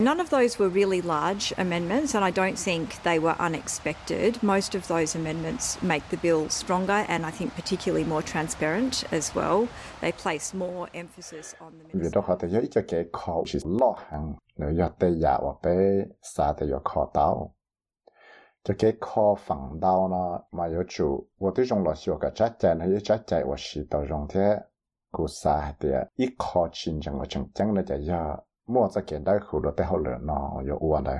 [0.00, 4.40] None of those were really large amendments, and I don't think they were unexpected.
[4.44, 9.34] Most of those amendments make the bill stronger and I think particularly more transparent as
[9.34, 9.66] well.
[10.00, 13.58] They place more emphasis on the vì đó họ thấy ý cho cái khó chỉ
[13.80, 17.54] lo hàng nếu giờ tây giả và bé xa thì giờ khó tao
[18.64, 22.30] cho cái khó phẳng đau nó mà yếu chủ và tôi trong là sửa cái
[22.34, 24.56] trái chạy hay trái chạy và sĩ tao trong thế
[25.12, 28.36] cú xa thì ít khó chín chẳng mà chẳng chẳng là chạy giờ
[28.68, 31.18] mua ra kiện đại khu được tế họ lửa nó có uổng đấy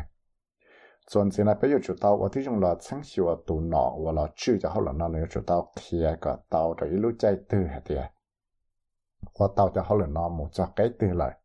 [1.11, 3.61] chuẩn chỉ là bây giờ chủ tàu và thì chúng là sáng sửa và tụ
[3.61, 6.91] nọ và là chữ cho họ là nó nếu chủ tàu kia cả tàu rồi
[6.91, 7.97] lúc chạy từ hết đi,
[9.39, 11.39] và tàu cho họ là nó một cho cái từ lại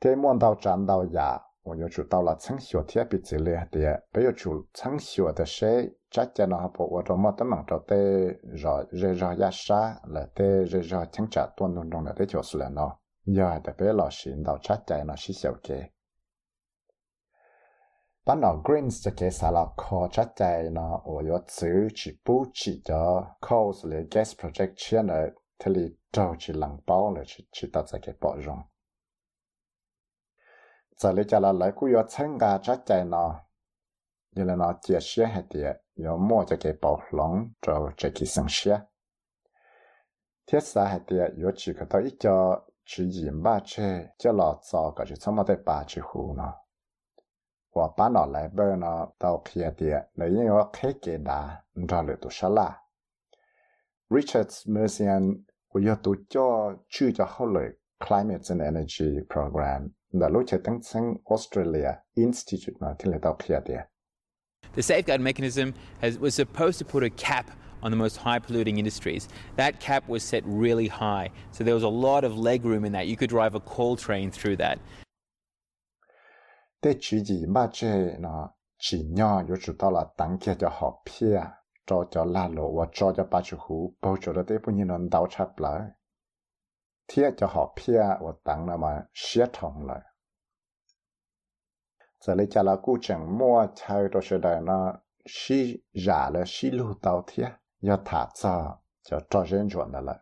[0.00, 3.18] thế muốn tàu chán tàu giả và giờ chủ tàu là sáng sửa thiết bị
[3.24, 3.80] chỉ lệ đi,
[4.14, 7.50] bây giờ chủ sáng sửa thì sẽ chắc chắn là học và trong một tấm
[7.50, 11.74] bằng cho tê rồi rồi rồi ra xa là tê rồi rồi chẳng trả tuân
[11.74, 12.96] luôn luôn là tê chỗ sửa nó
[13.34, 15.82] giờ đã bé lò xin đào chát chạy nó xí xèo kê.
[18.26, 22.18] Bạn nó greens cho kê xà lò khó chát chạy nó ổ yếu chữ chỉ
[22.24, 27.14] bú chỉ cho coals lệ gas project chia nợ, thế lì trâu chỉ lăng bao
[27.14, 28.62] lệ chỉ chỉ tạo ra cái bỏ rộng
[30.96, 33.40] Giờ lệ cho là lấy cú yếu chân gà chát chạy nó
[34.36, 38.12] như là nó chia sẻ hết địa yếu mua cho cái bỏ lỏng cho chạy
[38.14, 38.80] kỳ sinh sẻ.
[40.46, 44.32] Thiết xa hết địa yếu chỉ có tới ít cho chỉ nhìn ba chê cho
[44.32, 46.54] lọ cho cả chỉ xong mà ba chê hù nó
[47.74, 51.62] và ba nó lại bơ nó tàu kia địa lấy những cái khế kế đá
[51.88, 52.82] ra lựa tụ xa la
[54.10, 57.68] Richard Mercian của yêu tụ cho chư cho hậu lợi
[58.08, 63.36] Climate and Energy Program đã lúc chơi tăng sang Australia Institute mà thì là tàu
[63.38, 63.82] kia địa
[64.74, 65.70] The safeguard mechanism
[66.00, 67.46] has, was supposed to put a cap
[67.82, 69.28] on the most high polluting industries.
[69.56, 72.92] That cap was set really high, so there was a lot of leg room in
[72.92, 73.06] that.
[73.06, 74.78] You could drive a coal train through that.
[76.82, 80.68] Thế chỉ gì mà chế nó chỉ nhỏ yếu chủ đó là tăng kia cho
[80.72, 81.40] họ pia
[81.86, 84.76] cho cho la lộ và cho cho ba chủ hú bao cho đó thế bao
[84.76, 85.80] nhiêu nó đau chắp lại
[87.08, 90.00] thiết cho họ pia và tăng nó mà xé thòng lại
[92.20, 94.94] giờ lấy cho là cú chẳng mua chơi cho sự đời nó
[95.26, 97.48] xí giả là xí lưu tàu thiết
[97.79, 100.21] 要他早就找人做的了。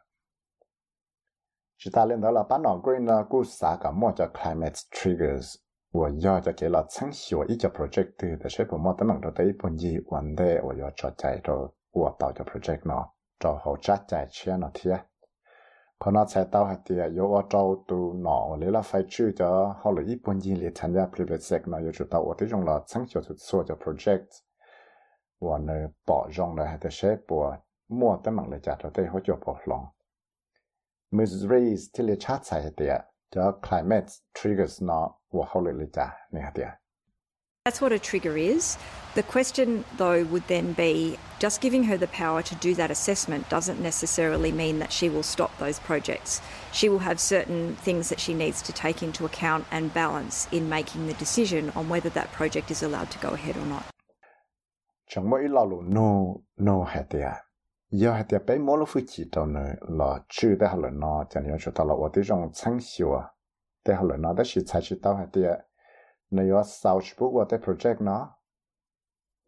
[1.77, 5.55] 是他领导了把那个呢，故啥个么叫 climate triggers，
[5.91, 12.93] 我要就给了程序一个 project 的，谁不么的能着的一本一完的，我要找在着我到这 project 呢，
[13.39, 15.03] 找好扎在钱了贴。
[15.97, 24.27] 可能才到下啲有我找到嗱，你啦费住咗，后来一本一嚟参加 private sector 呢，又知道我哋用了程序去做咗 project。
[25.38, 27.26] 我呢 bỏ shape
[32.16, 32.42] chat
[33.30, 35.48] the climate triggers not what
[37.64, 38.78] That's what a trigger is.
[39.14, 43.48] The question, though, would then be just giving her the power to do that assessment
[43.48, 46.40] doesn't necessarily mean that she will stop those projects.
[46.72, 50.68] She will have certain things that she needs to take into account and balance in
[50.68, 53.95] making the decision on whether that project is allowed to go ahead or not.
[55.06, 57.32] Chẳng mỗi lo lù nô nô hạt tiệt
[57.90, 60.90] giờ hạt tiệt bé mỗi lúc phải chỉ tao nữa là chữ để họ là
[60.92, 63.22] nó chẳng nên chúng ta là ở đây trong sáng sủa
[63.84, 65.58] để họ là nó đã chỉ sai chỉ tao hạt tiệt
[66.30, 68.32] nếu sau chỉ bút ở đây project nó.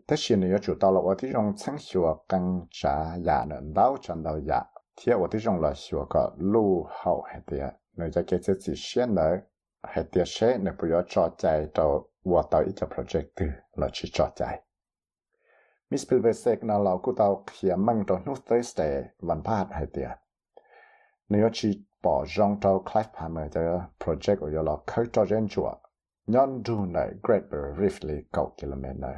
[0.08, 3.60] Thế thì nếu chủ tao là ở đây trong sáng sủa càng trả giá nữa
[3.74, 4.62] đau chẳng đau giá
[4.96, 8.72] thì ở đây trong là sủa có lù hậu hạt tiệt nếu cho cái chỉ
[8.76, 9.36] xem nữa
[9.82, 14.08] hạt tiệt sẽ nếu bây giờ cho chạy tao ở đây cho project là chỉ
[14.12, 14.62] cho chạy
[15.90, 20.10] Miss Pilvesek na lau ku tao khia mang to nu Thursday van pat hai tia.
[21.28, 25.74] Nếu chỉ bỏ rong tao Clive Palmer cho project ở là khởi cho gen chua.
[26.26, 29.16] Nhon du này Great Barrier Reef li cầu km này.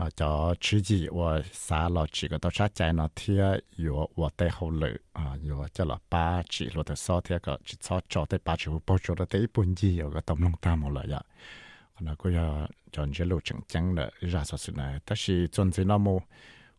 [0.00, 11.22] 啊，就自己我啥了几个到啥在那天有我带好了啊，有叫了八几了的少天个，至少找的八九包着了第一本机有个东龙大木了呀。
[11.98, 14.98] 那个要让这路正经了，热死死呢。
[15.04, 16.22] 但是总之那么，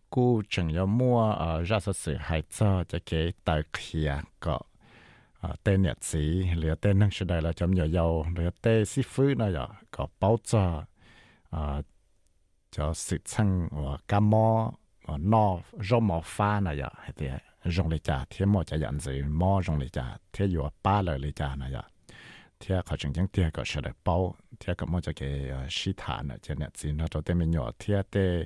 [0.09, 4.59] 古正要摸啊，热死死还早就给带去啊个。
[5.41, 9.33] 啊，tên nhạc sĩ, liệu tên năng sự đại là chấm nhỏ dầu, liệu tên sĩ phứ
[9.35, 10.83] nó dạ, có báo cho,
[11.49, 11.81] à,
[12.71, 14.71] cho sự chăng và cá mò
[15.05, 15.57] và no
[15.89, 19.21] rong mò pha này giờ hay thế rong lê trà thế mò chả dặn gì
[19.21, 21.81] mò rong lê trà thế vừa ba lời lê trà này giờ
[22.59, 25.67] thế có chuyện chẳng thế có sự được bao, thế có mò cho cái ờ,
[25.69, 28.45] sĩ thản này cho nên gì nó cho tên mình nhỏ, thế thế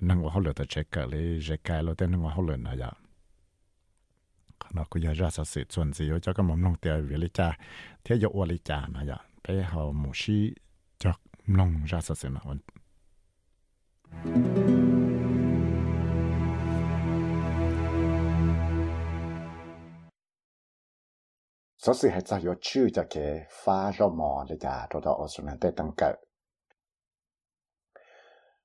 [0.00, 2.78] năng hoa lửa tới chế cả lấy chế cái lo tên năng hoa lửa này
[2.78, 2.90] giờ
[4.74, 7.28] nó cũng giờ ra sự sự chuẩn gì cho cái mầm nông tiền về lê
[7.34, 7.58] trà,
[8.04, 9.16] thế vừa lê trà này giờ
[9.48, 10.52] bây giờ mù sĩ
[10.98, 11.12] cho
[11.46, 12.54] nông ra sự sự nào
[25.04, 26.12] đó Australia để tăng cỡ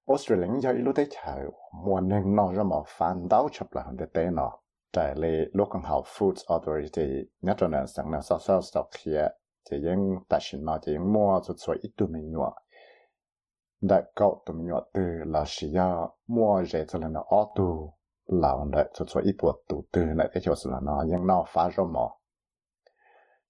[0.08, 1.50] Australia giờ ilu để chờ
[1.86, 4.60] muốn nên nó rõ mò phản đảo chấp là hơn để tên nó
[4.92, 9.30] tại lệ local health foods authority nhất là nên sang nó sao sao stock here
[9.70, 12.54] chỉ những tài chính nó chỉ những mua cho cho ít tụi mình nhọ
[13.82, 15.94] đại cậu tụi mình từ là chỉ ya
[16.28, 17.64] mua rẻ cho nên nó auto
[18.26, 21.28] là ông đại cho cho ít bột tụ từ này để cho là nó, nhưng
[21.28, 22.18] nó phá rõ mỏ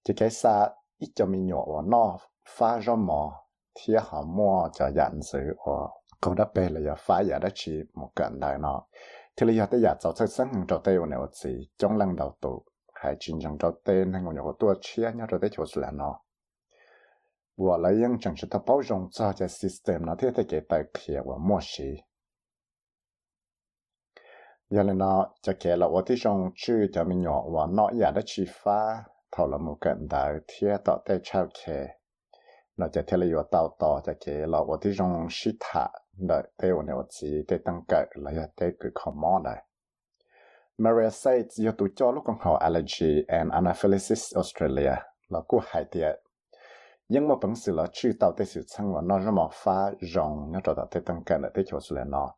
[0.06, 3.42] chỉ cái xa, ít cho mình nhỏ và nó phá ra mỏ
[3.74, 5.72] thì họ mua cho nhận sự và
[6.20, 8.82] câu đáp bê là phá giả đó chỉ một cận đại nó.
[9.36, 12.32] Thì là tới giả cháu sẽ sáng hàng trò tê này gì trong lần đầu
[12.40, 12.62] tụ
[12.94, 15.64] hay chính trong trò tê nên ngồi nhỏ của tôi chia nhau trò tê chỗ
[15.74, 16.20] là nó.
[17.57, 20.61] và lại những chẳng sẽ tập bao rộng cho cái system nó thế thì cái
[20.69, 21.95] tài kia và mua gì
[24.69, 29.57] giờ là nó cho cái là 我ที่จงชื่อจะมีnhỏ và nó giả đó chỉ phá thầu là
[29.57, 31.61] một cận đại thiếtต่อแต่ชาวเค
[32.77, 35.85] เราจะเทเลอยู่ต่อต่อจะเคเราว่าที่รงชิตะ
[36.27, 39.55] ได้เที่ยวเนี่ยว่าจีได้ตั้งเกิดเราจะได้คือคอมมอนได้
[40.83, 44.95] Maria says ยตัวจอลูกของเขา Allergy and Anaphylaxis Australia
[45.29, 46.07] เรากู้หายเดีย
[47.08, 49.90] nhưng mà bằng sự là chữ tao tới sự sang mà nó rất mà phá
[50.00, 52.34] rộng, nó trở tới tăng cả là tới chỗ sự là nó.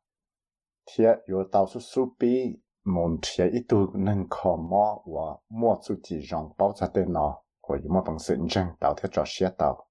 [0.87, 5.74] Thì yo tao su su bi môn thì ít tu nâng khó mò và mua
[5.83, 7.42] su chỉ rộng bao giờ tới nó.
[7.61, 9.88] Của yo mà bằng sự nhân tao tới cho xe tao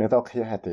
[0.00, 0.72] nếu tao khi hay thì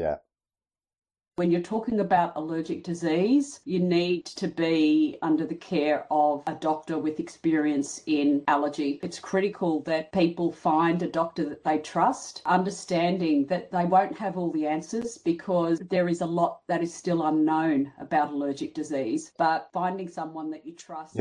[1.38, 6.56] When you're talking about allergic disease, you need to be under the care of a
[6.56, 9.00] doctor with experience in allergy.
[9.04, 14.36] It's critical that people find a doctor that they trust, understanding that they won't have
[14.36, 19.32] all the answers because there is a lot that is still unknown about allergic disease.
[19.38, 21.16] But finding someone that you trust.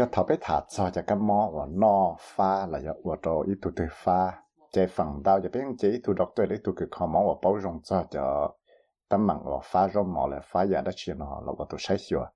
[9.08, 11.76] Tâm mạng và phá rô mỏ là phá giả đã chia nó là vào tổ
[11.80, 12.26] sai xưa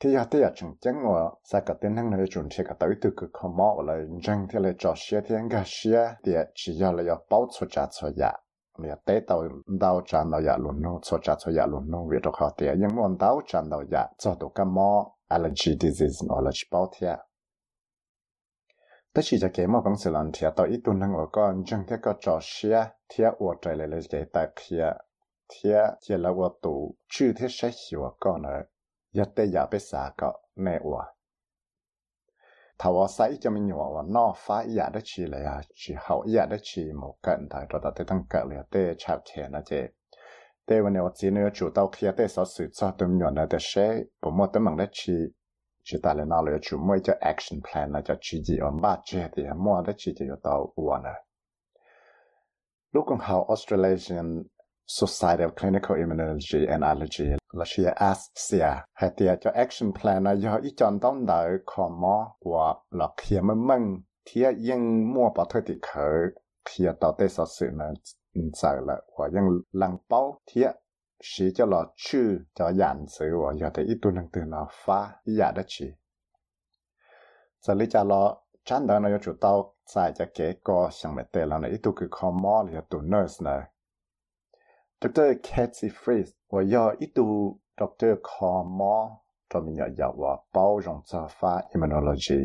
[0.00, 2.74] thì giờ thì giờ chúng chẳng và sai cả tên năng này chúng sẽ cả
[2.78, 6.14] tới từ cái khó mỏ là chẳng thì là cho xe thì anh cả xe
[6.24, 8.32] thì chỉ giờ là giờ bảo cho trả cho giả
[8.78, 9.42] là tế tàu
[9.80, 12.50] đào tràn đào giả luôn nông cho trả cho giả luôn nông vì đó khó
[12.58, 16.50] thì nhưng muốn đào tràn đào giả cho tổ cái mỏ allergy disease nó là
[16.54, 17.06] chỉ bảo thì
[19.12, 21.62] tất chỉ cho cái mà bằng sự làm thì tàu ít tuần năng ở con
[21.66, 24.90] chẳng thế có cho xe thì ở trời lại là cái tài kia
[25.48, 28.62] thế chỉ là vợ tù chữ thế sẽ hiểu con nữa
[29.12, 31.14] giờ tây giờ biết sao có mẹ vợ
[32.78, 36.46] thảo sai cho mình nhỏ và nó phải giờ đó chi là chỉ hậu giờ
[36.46, 39.60] đó chi một cận tại rồi ta tới tăng cận là tê chạp thiệt là
[46.62, 51.16] chú mới cho action plan นะจะชีจีอ่อนบ้าเจ็ดที่มั่วได้ชีจะอยู่เต้าอ้วนเลย
[52.92, 54.28] ลูกของเขา Australian
[54.86, 57.24] Society of Clinical Immunology and Allergy.
[57.52, 58.86] Là chia ASIA.
[58.94, 63.08] Hay tiệt cho action plan là do ý chọn tông đợi khó mò của là
[63.16, 64.02] khi mà mừng.
[64.24, 66.10] Thì yên mua bảo thôi thì khở
[66.64, 67.92] khi tạo tế sở sự là
[68.52, 70.62] sợ là của yên lăng bao thì
[71.22, 74.66] chỉ cho là chư cho dàn sự và do thì ít tu năng từ nó
[74.70, 75.86] phá giả đất chỉ.
[77.60, 78.34] Giờ lý cho là
[78.64, 81.80] chán đó nó chủ tao sai cho kế có sang mẹ tê là nó ít
[81.82, 83.60] tu cứ khó mò là tu nurse này.
[85.04, 87.26] ดรแคทซีฟรีสว่าอยออีตู
[87.80, 88.96] ดรคอมอ
[89.50, 92.40] ตัวมียาว่าเป้าจงซาฟ้าอิมมูโนโลจี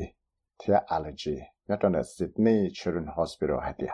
[0.58, 1.36] เทียอัลเลอร์จี
[1.70, 3.94] ยอดตอนนี้ซิดนีย์ชิลดรนฮอสพิทอลเฮีย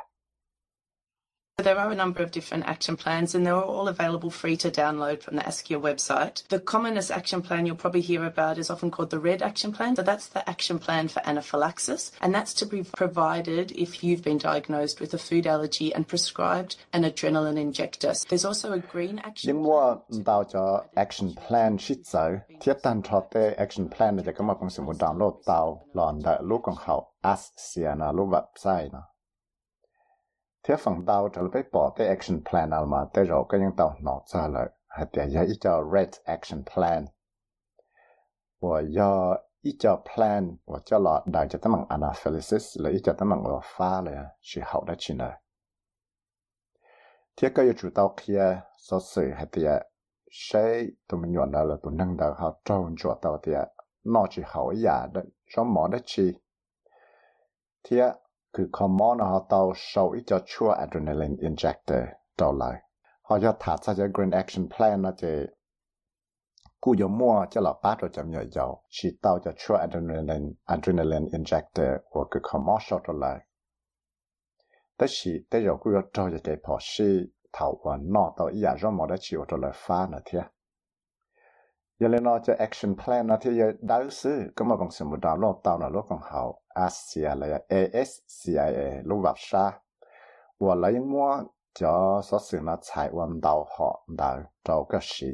[1.57, 5.23] There are a number of different action plans and they're all available free to download
[5.23, 6.45] from the ASCIA website.
[6.49, 9.95] The commonest action plan you'll probably hear about is often called the RED action plan.
[9.95, 14.37] So that's the action plan for anaphylaxis and that's to be provided if you've been
[14.37, 18.13] diagnosed with a food allergy and prescribed an adrenaline injector.
[18.27, 20.01] There's also a green action plan
[23.57, 24.17] action plan
[24.93, 25.41] download
[28.27, 28.91] website
[30.67, 33.75] thế phần đào trở lại bỏ cái action plan nào mà tới rồi cái những
[33.77, 37.05] tàu nó ra lại hay là do ít cho red action plan.
[38.61, 43.01] Và do ít cho plan và cho lọ đại cho tấm bằng analysis là ít
[43.03, 45.41] cho tấm bằng là pha là chỉ hậu đã chỉ này
[47.37, 49.83] thế cái chủ tàu kia, so sự hay là
[50.31, 53.51] sẽ tụi mình nhận là tụi nâng đầu họ trâu cho tàu thì
[54.03, 55.21] nó chỉ hậu giả à, đó
[55.55, 56.33] cho mỏ đó chi?
[57.83, 58.11] Thế
[58.54, 62.76] คือคอมมอนเขาตัวโชว์อีจะชั่วอะดรีนาลีนอินเจคเตอร์ตัวเลย
[63.24, 65.32] เขาจะถัดจาก Green Action Plan นะจะ
[66.84, 73.38] กูยมัวจะหลับป้าตัวจำยาวๆชีตัวจะชั่วอะดรีนาลีนอะดรีนาลีนอินเจคเตอร์ว่าคือคอมมอนโชว์ตัวเลย
[74.96, 77.10] แต่ชีแต่เรากูจะจอยจะเก็บพอชี
[77.54, 79.04] เท่าวันนอตัวอีอยากจะมอ
[81.99, 83.37] giờ lên nó cho action plan nó.
[83.41, 86.19] Thì giờ đáo sư có mà bằng sự một đào lo tàu là lúc còn
[86.21, 86.61] hậu.
[86.75, 89.71] ASEA là ASCIA lúc vào sa
[90.59, 91.37] và lấy mua
[91.79, 95.27] cho số sự nó chạy quan đầu họ đào đầu cái gì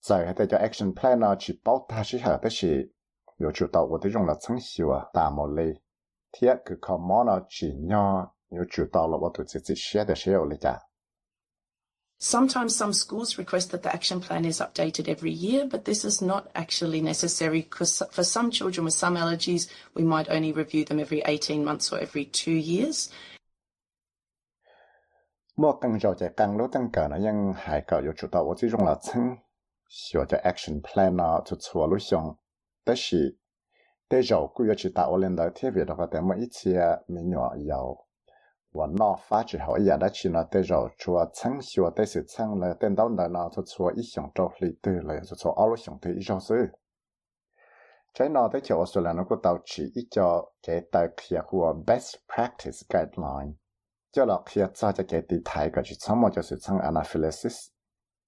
[0.00, 2.82] giờ hay cho action plan nó, chỉ bảo ta chỉ hở cái gì
[3.38, 5.72] yếu chủ tàu của tôi dùng là chân hiệu à ta một lý
[6.32, 10.04] thiết cứ có món nó chỉ nhỏ yếu chủ tàu là tôi chỉ chỉ share
[10.08, 10.78] để share lấy cả
[12.21, 16.19] Sometimes some schools request that the action plan is updated every year, but this is
[16.19, 20.99] not actually necessary because for some children with some allergies, we might only review them
[20.99, 23.11] every 18 months or every two years.
[25.53, 29.37] 莫更早在更多等个呢，因还个有主导我这种了称，
[29.87, 32.35] 学的 action plan 呢，就错路上，
[32.83, 33.37] 但是
[34.07, 36.73] 对绕顾要去打我领导特别的话，但么一次
[37.05, 37.95] 没鸟有。
[38.71, 46.77] 我那发展好也的去呢，对着做成学的是成了，等到那呢就做一项做里对了，就做二路项对一项事。
[48.13, 53.55] 在那的就虽然能够导致一叫给到客户 best practice guideline，
[54.11, 57.67] 叫了客早就给地台个去怎么就是成 anaphylaxis，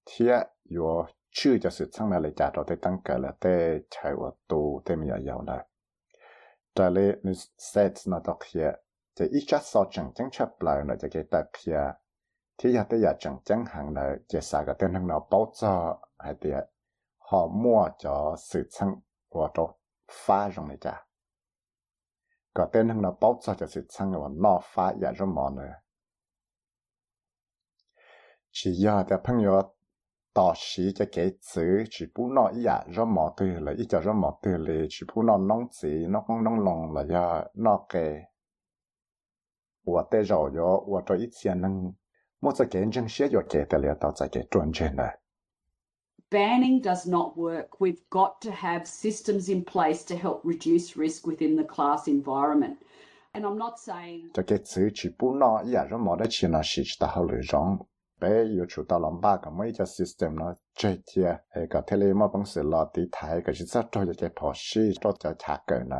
[0.04, 5.64] 贴有去就是成了来家到的等个了，对财务都对没有有了。
[6.74, 8.80] 这里你 set 那到客。
[9.15, 11.79] thì ít chắc so chẳng chẳng chấp lại là cho cái ta pia
[12.57, 15.51] thì giờ tới giờ chẳng chẳng hàng là chỉ sao cái tên hàng nào bảo
[15.55, 16.63] cho hay tiệt,
[17.17, 18.89] họ mua cho sự chân
[19.29, 19.73] của đó
[20.11, 21.05] phá rộng này cha
[22.55, 25.41] có tên hàng nào bảo cho cho sự chân của nó phá giờ rồi mà
[25.55, 25.73] nữa.
[28.51, 29.03] Chỉ giờ
[37.89, 38.34] cái.
[39.84, 41.94] 我带绕哟，我这一天能，
[42.40, 45.20] 我这见证些要给得了，到再给转正了。
[46.30, 47.70] Banning does not work.
[47.78, 52.76] We've got to have systems in place to help reduce risk within the class environment.
[53.32, 57.86] And I'm not saying 这个词去不拿，也是没得去呢，是知道好内容。
[58.18, 65.96] 被有出到了八个每个 system 呢，这些那个 tele 么本事了地台个是这做一个跑西，做在查个呢。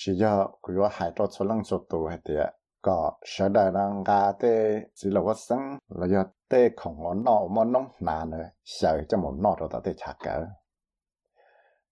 [0.00, 3.70] chỉ cho cái loại hải cho số lăng số tù hết tiệt có sợ đại
[3.74, 7.86] đang ga tê chỉ là vất sinh, là do tê không có nọ mà nông
[8.00, 10.46] nàn nữa sợ cho một nọ rồi ta tê chả cỡ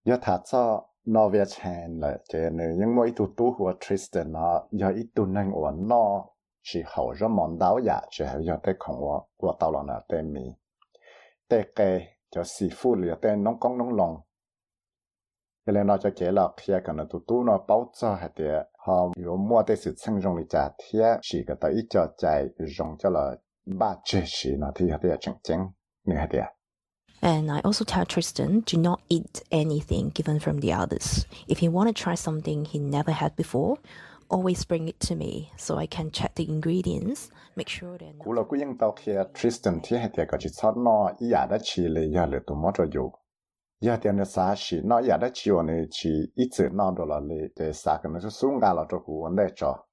[0.04, 3.72] do thà cho nó về chèn là chế nữ nhưng mà ít tu tu của
[3.80, 6.24] Tristan nó do ít tu năng của nó
[6.62, 9.82] chỉ hầu ra món đáo giả chứ hậu do tê không có của tao là
[9.86, 10.44] nó tê mi,
[11.48, 12.00] tê kê
[12.30, 14.20] cho sĩ phụ là tê nông công nông lòng
[15.66, 18.30] cái này nó cho kế là khi cái nó tụ tụ nó bảo cho hay
[18.36, 21.86] để họ có mua cái sự thành công lịch trả thì chỉ cái tới ít
[21.90, 22.44] cho chạy
[22.76, 23.36] dùng cho là
[23.78, 25.58] ba chế sĩ nó thì hay để chân chân
[26.04, 26.40] như hay để
[27.20, 31.24] And I also tell Tristan to not eat anything given from the others.
[31.46, 33.74] If he want to try something he never had before,
[34.28, 38.36] always bring it to me so I can check the ingredients, make sure they're not.
[38.36, 41.58] là cú yên tao khi Tristan thì hay để cái chỉ sót nó ý đã
[41.62, 42.88] chỉ là giờ là tụ mất rồi
[43.80, 47.04] giờ thì nó xả xỉ nó giờ đó chiều này chỉ ít chữ nó đó
[47.04, 49.86] là lì để xả cái nó xuống ra là cho cụ vấn đề cho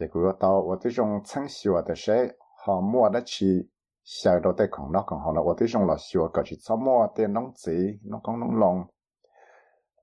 [0.00, 2.30] thì cụ tao 我这种称喜我的谁
[2.64, 3.70] 好摸得起
[4.04, 7.72] 小到在空那空好了我这种老喜我搞起草摸的弄子
[8.04, 8.86] 弄空弄弄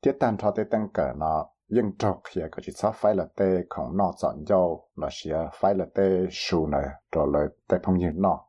[0.00, 3.26] tiết tan cho tay tăng cỡ nó nhưng trọc hiện có chỉ sao phải là
[3.36, 8.10] tayของnó chọn dâu là sẽ phải là tay sù này rồi lại tay phong như
[8.14, 8.44] nó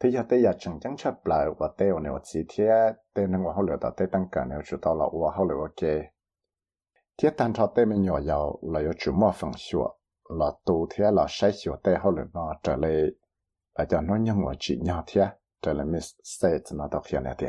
[0.00, 3.26] thì giờ tay giờ chẳng chẳng chấp lại và tay ở nếu chỉ thiết tay
[3.26, 5.90] năng vào lửa tay tăng cỡ nếu chủ tao là vào lửa ok
[7.16, 9.88] tiết tan cho tay mình nhỏ giàu là có chủ mua phần sửa
[10.29, 13.01] là tù thế là sai sửa tay hậu lửa nó trở lại
[13.75, 15.27] là cho nó nhân của chị nhau thế
[15.61, 17.47] trở lại mistake nó đọc hiện này thế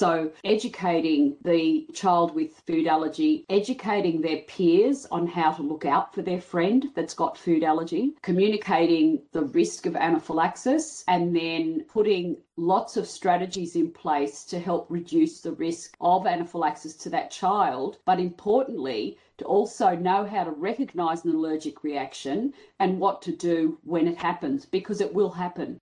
[0.00, 6.12] So, educating the child with food allergy, educating their peers on how to look out
[6.12, 12.38] for their friend that's got food allergy, communicating the risk of anaphylaxis, and then putting
[12.56, 17.98] lots of strategies in place to help reduce the risk of anaphylaxis to that child.
[18.04, 23.78] But importantly, to also know how to recognize an allergic reaction and what to do
[23.84, 25.78] when it happens, because it will happen.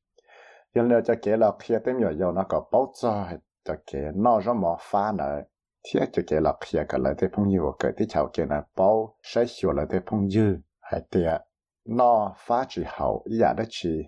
[3.65, 5.41] Cho cái nó rất mò phá nữa
[5.83, 8.63] thì cho cái lọc khi cái lại thế phong nhiều cái tí chào kể là
[8.77, 11.41] bao sẽ hiểu lại thế phong dư hay tiệt
[11.85, 14.03] nó phá chỉ hậu ý đó chỉ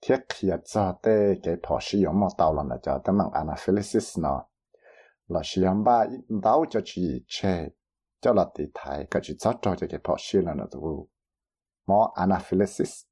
[0.00, 4.18] thiết khi cho tê cái phò sử dụng một tàu là cho tấm bằng anaphylaxis
[4.18, 4.44] nó
[5.28, 6.06] là sử dụng ba
[6.42, 7.68] đau cho chỉ chê
[8.20, 11.08] cho là tỷ thái cái chỉ cho cho cái phò sử là nó tụ
[11.86, 13.02] mò anaphylaxis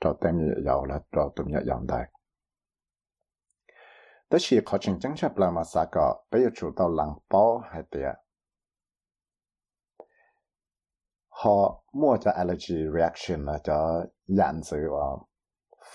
[0.00, 2.06] cho tên nhiều giàu là cho tụi nhiều giàu đây
[4.31, 8.09] แต่ชีขอจริงจังชับลามาสากะไปอยู่จุด到หลังป้อให้เตีย
[11.37, 11.55] พอ
[11.99, 13.77] มั่วจะ allergy reaction นะจะ
[14.37, 15.05] ยันสื่อว่า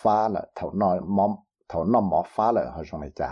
[0.01, 1.33] ฟ้าละเท่านอยมอม
[1.69, 3.31] เท่านอมหมอฟ้าละเขาจงในจ่า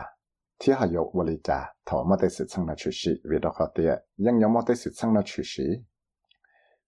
[0.60, 3.92] ที่เขาอยู่วลิจ่าเท่าไม่ได้สิทธิ์สังนาชุชีวิดเขาเตีย
[4.24, 5.68] ยังยังไม่ได้สิทธิ์สังนาชุชี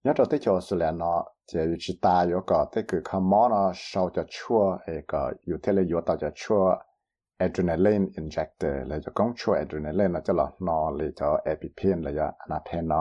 [0.03, 1.03] 要找对桥是来呢，
[1.47, 6.57] 就去大有个对个看毛呢，少就穿那个有天嘞有到就穿
[7.39, 12.95] adrenaline injector 来就刚穿 adrenaline 呢，就了那里就 apipen 来呀，那片呢。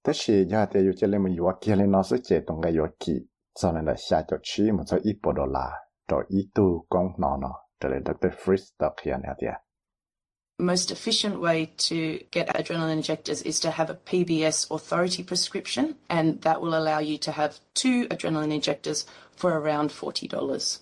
[0.00, 5.72] 但是要得有这里么有几嘞，那是这东个有几，咱们的下就去么就一波多啦，
[6.06, 7.48] 找一度工拿呢，
[7.78, 9.60] 这里的对 free stock 呀那点。
[10.62, 16.60] Most efficient way to get adrenaline injectors is to have a PBS authority prescription, and that
[16.60, 19.04] will allow you to have two adrenaline injectors
[19.36, 20.78] for around $40.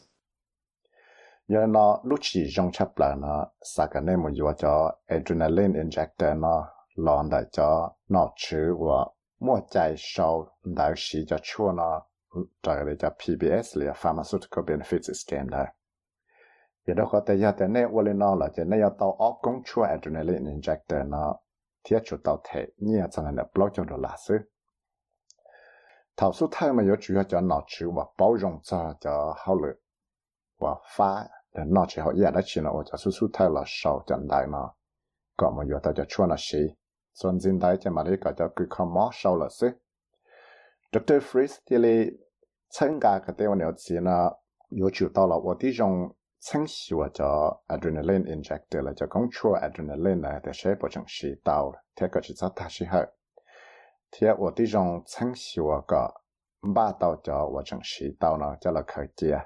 [1.49, 5.81] giờ nó lúc chỉ trong chấp là nó sa cái này một giờ cho adrenaline
[5.81, 9.07] injector nó lon đại cho nó chữ và
[9.41, 12.03] mua chạy sau đại sĩ cho chua nó
[12.63, 15.67] trả cái cho PBS là pharmaceutical benefits scheme đây
[16.87, 19.63] giờ đó có thể giờ thế này quên nó là thế này tàu ốc công
[19.65, 21.37] chúa ở trên này lên injector nó
[21.85, 24.39] thiết chủ tàu thể nhẹ cho nên là block cho đồ lá sư
[26.17, 29.59] thảo số thay mà chủ yếu cho nó chịu và bao dung cho cho hậu
[29.59, 29.75] lực,
[30.59, 33.63] và phá, để nó chỉ họ giờ đó chỉ nó cho số số thay là
[33.67, 34.75] sầu chẳng đại nó
[35.37, 36.59] có mà yếu tao cho chua nó xí,
[37.15, 39.71] xuân dính đại cho mà đi có cho cứ không mó sầu là sư
[40.93, 41.13] Dr.
[41.13, 42.11] Freeze thì là
[42.71, 44.31] chân cả cái tiêu này chỉ là
[44.69, 46.09] yếu chủ tao là ở dùng
[46.40, 46.40] 种。
[46.40, 47.24] 清洗或者
[47.68, 53.00] adrenaline injector 啦，就讲出 adrenaline 咧，就系不正是到，睇个是做大时候，
[54.12, 56.14] 睇我啲种清洗我个
[56.76, 59.42] 把到就我正是到呢，就嚟可见，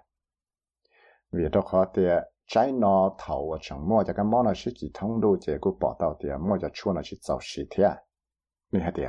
[1.32, 2.02] vì đó khó thì
[2.48, 5.54] trái nó thầu và chẳng mua cho cái món nó sẽ chỉ thông đủ chỉ
[5.62, 7.90] cũng bỏ đầu thì mua cho chua nó chỉ giàu xí thế,
[8.72, 9.08] như thế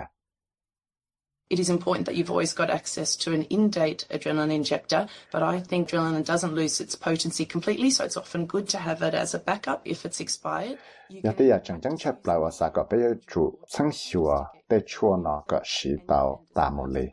[1.48, 5.60] It is important that you've always got access to an in-date adrenaline injector, but I
[5.60, 9.36] think adrenaline doesn't lose its potency completely, so it's often good to have it as
[9.36, 10.78] a backup if it's expired.
[11.10, 14.44] ya te ya chẳng chẳng chấp lại wa sa có bây giờ chủ sang xua
[14.70, 17.06] để chua nó có sĩ tàu ta một lì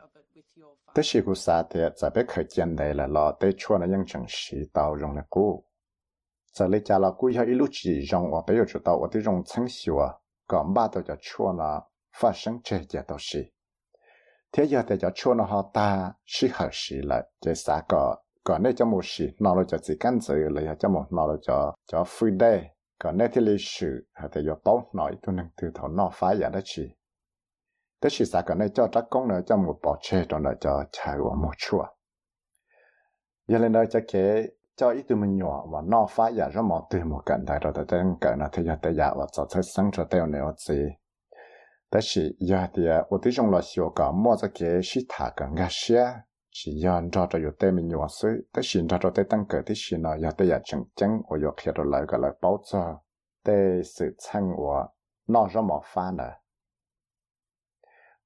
[0.93, 3.87] te sĩ của sa te za bé khởi chân đây là lo để chua nó
[3.91, 5.63] yang chẳng sĩ tàu rong là cũ
[6.53, 9.07] sa lấy cha là cũ ya ilu chỉ rong wa bây giờ chủ tàu wa
[9.07, 10.09] te rong sang xua
[10.47, 11.81] còn ba tàu cho chua nó
[12.15, 13.39] phát sinh chế giờ tàu sĩ
[14.53, 18.15] thế giờ thì cho chua nó họ ta sĩ hợp sĩ lại để sa có
[18.43, 21.27] còn đây cho một sĩ nó là cho chỉ căn sự là cho một nó
[21.27, 25.15] là cho cho free day còn nếu thì lịch sử hay thì do tốt nói
[25.21, 26.95] tôi năng từ thầu nó phá giả đó chỉ
[28.03, 30.51] thế sĩ sao còn nếu cho các công nữa cho một bỏ chế trong đó
[30.61, 31.85] cho chạy vào một chùa.
[33.47, 36.61] Giờ lên đây cho kế cho ít từ mình nhỏ và nó phá giả rất
[36.61, 39.25] một từ một cận đại rồi tới tên cận là thì giờ tới giả và
[39.31, 40.83] cho thấy sáng cho tao nếu gì
[41.93, 46.03] 但是有的我对上了小个么子个是他个个些，
[46.49, 52.99] 是要照着有对面元素，但是照着对当个的是呢，有的也真正我要看到来个来包着，
[53.43, 54.91] 对是称我
[55.27, 56.41] 那什么烦了。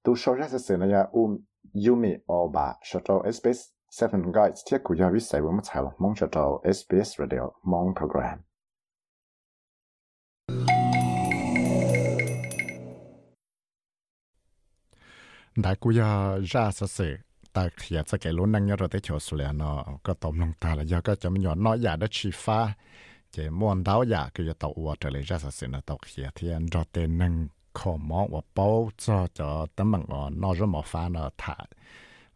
[0.02, 1.10] 都说这是谁呢呀？
[1.12, 1.38] 我
[1.74, 8.47] 有没有把说到 SBS Seven Guides 贴古要比谁我们才了，蒙说到 SBS Radio 蒙 program。
[15.58, 17.06] Đại cú ya ra sợ sơ
[17.54, 19.86] ta khía sẽ cái luôn năng nhớ rồi tới chỗ số lẻ nó.
[20.04, 22.74] Có tổng lòng ta là do có chấm nhỏ nó giả đã chi pha
[23.32, 26.30] chỉ muốn đào giả cái tàu uo trở lại ra sợ sợ nó tàu khía.
[26.36, 30.54] Thì anh rồi tên năng khó mỏ và bao cho cho tấm bằng nó nó
[30.54, 31.56] rất mỏ pha nó thả.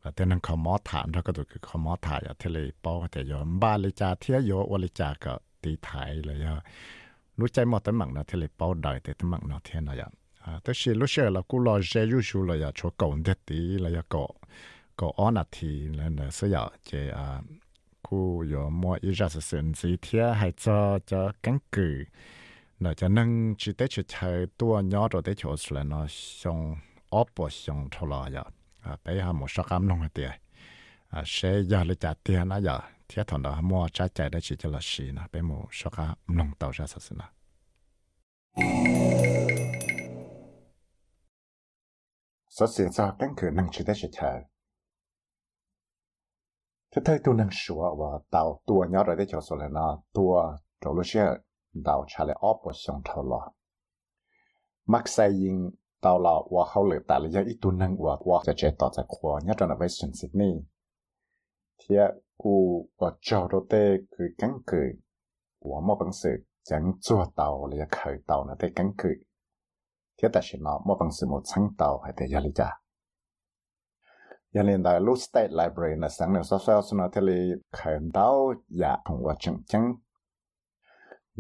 [0.01, 2.49] Và tên năng khó mỏ thả, nó có được cái khó mỏ thả giờ thế
[2.51, 6.15] là bao thì giờ ba lý cha thế giờ và lý cha cả tí thái
[6.15, 6.59] là giờ
[7.38, 9.82] lúc chạy mỏ tấm bằng nó, thế lấy bao đời thì tấm bằng nó, thế
[9.82, 10.05] nào giờ
[10.41, 13.15] à tức là lúc xưa là cú lo dễ dụ dụ là ya cho cậu
[13.25, 14.35] đứt tí là ya cậu
[14.95, 17.41] có ổn à thì là nó sẽ có chế à
[18.01, 22.03] cú có mua ít ra sự sinh gì thì hay cho cho căn cứ
[22.79, 26.75] nó cho nên chỉ để cho chơi tua nhỏ rồi để cho là nó xong
[27.09, 28.43] ốp và xong thôi là ya
[28.81, 30.31] à bây giờ một số cam nông tiền
[31.09, 32.79] à sẽ giờ lấy trả tiền nó giờ
[33.15, 35.21] thì thằng đó mua trái trái để chỉ cho là xí nè.
[35.33, 37.25] Bây một số cam nông tàu ra sự nè.
[42.51, 44.42] số tiền cho căn cứ năng chỉ để cho chơi
[46.90, 50.03] thế thấy tôi năng sửa và tạo tua nhỏ rồi để cho số là nó
[50.12, 51.36] tua chỗ lúc xưa
[51.84, 53.53] tạo trả lại ốp và xong thầu lo
[54.86, 55.70] mắc sai yên
[56.01, 60.55] tạo là và hậu lực tại là ít tôi năng và vàจะเจต่อจากขวาnhất là Western Sydney
[61.78, 61.97] thì
[62.38, 64.82] กูvà cho đồ tê cứ cắn cử
[65.61, 66.30] và một bằng sự
[66.64, 69.09] chẳng chua tàu là khởi tàu là tê cắn cử
[70.22, 72.69] thế ta sẽ nó một bằng sự một sáng tạo hay thế giải lý cha
[74.53, 77.34] giờ lên tại lúc state library là sáng nay sau sau sau nó thế là
[77.72, 79.84] khởi đầu giả không có chứng chứng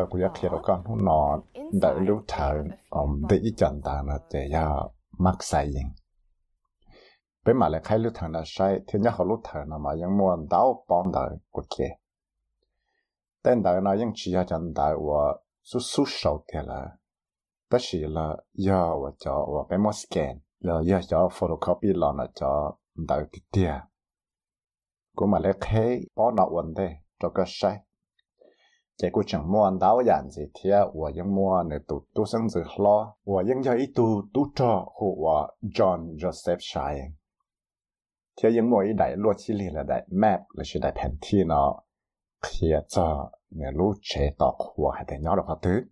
[20.19, 22.76] ๋ย giờ giờ cho photocopy là nó cho
[23.08, 23.72] đỡ cái tia
[25.16, 27.78] cũng mà lấy khế bỏ nó vấn đề cho cái sai
[29.02, 32.24] chỉ có chẳng mua ăn đau dạn gì thì và những mua này tụ tụ
[32.24, 33.14] sinh dự lo.
[33.24, 37.10] Và những cái ít tụ tụ cho của John Joseph Shine,
[38.42, 41.38] thì những mua ít đại lúa chỉ là đại map là chỉ đại bản thi
[41.46, 41.82] nó
[42.42, 45.82] khi cho nè lúa chế tạo của hai đại nhỏ đó thứ.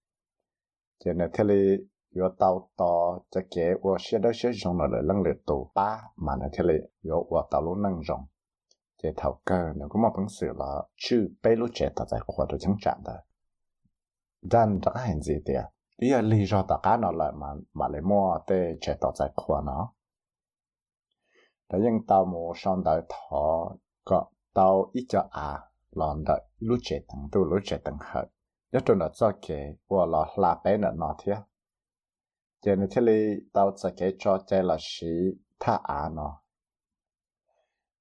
[0.98, 6.72] 这那天里约到到这个我写到写上了能力多八，嘛那天里
[7.02, 8.26] 约我到路能用，
[8.98, 13.24] 这头个那个么公司了，去北路站他在活着进站的，
[14.48, 15.72] 站这个很子的。
[15.98, 19.30] ý là lý do tất cả nó lại mà mà lại mua để chế tạo giải
[19.36, 19.92] khoa nó
[21.68, 26.78] để những tàu mua sang đời thọ có tàu ít cho à lần đợi lúc
[26.82, 28.24] chế tăng tu lúc chế tăng hết
[28.72, 31.32] nhất trong đó cho cái và là là bé nữa nó thế
[32.60, 35.06] cho nên thế li tàu cho cái cho chế là sĩ
[35.60, 36.42] tha à nó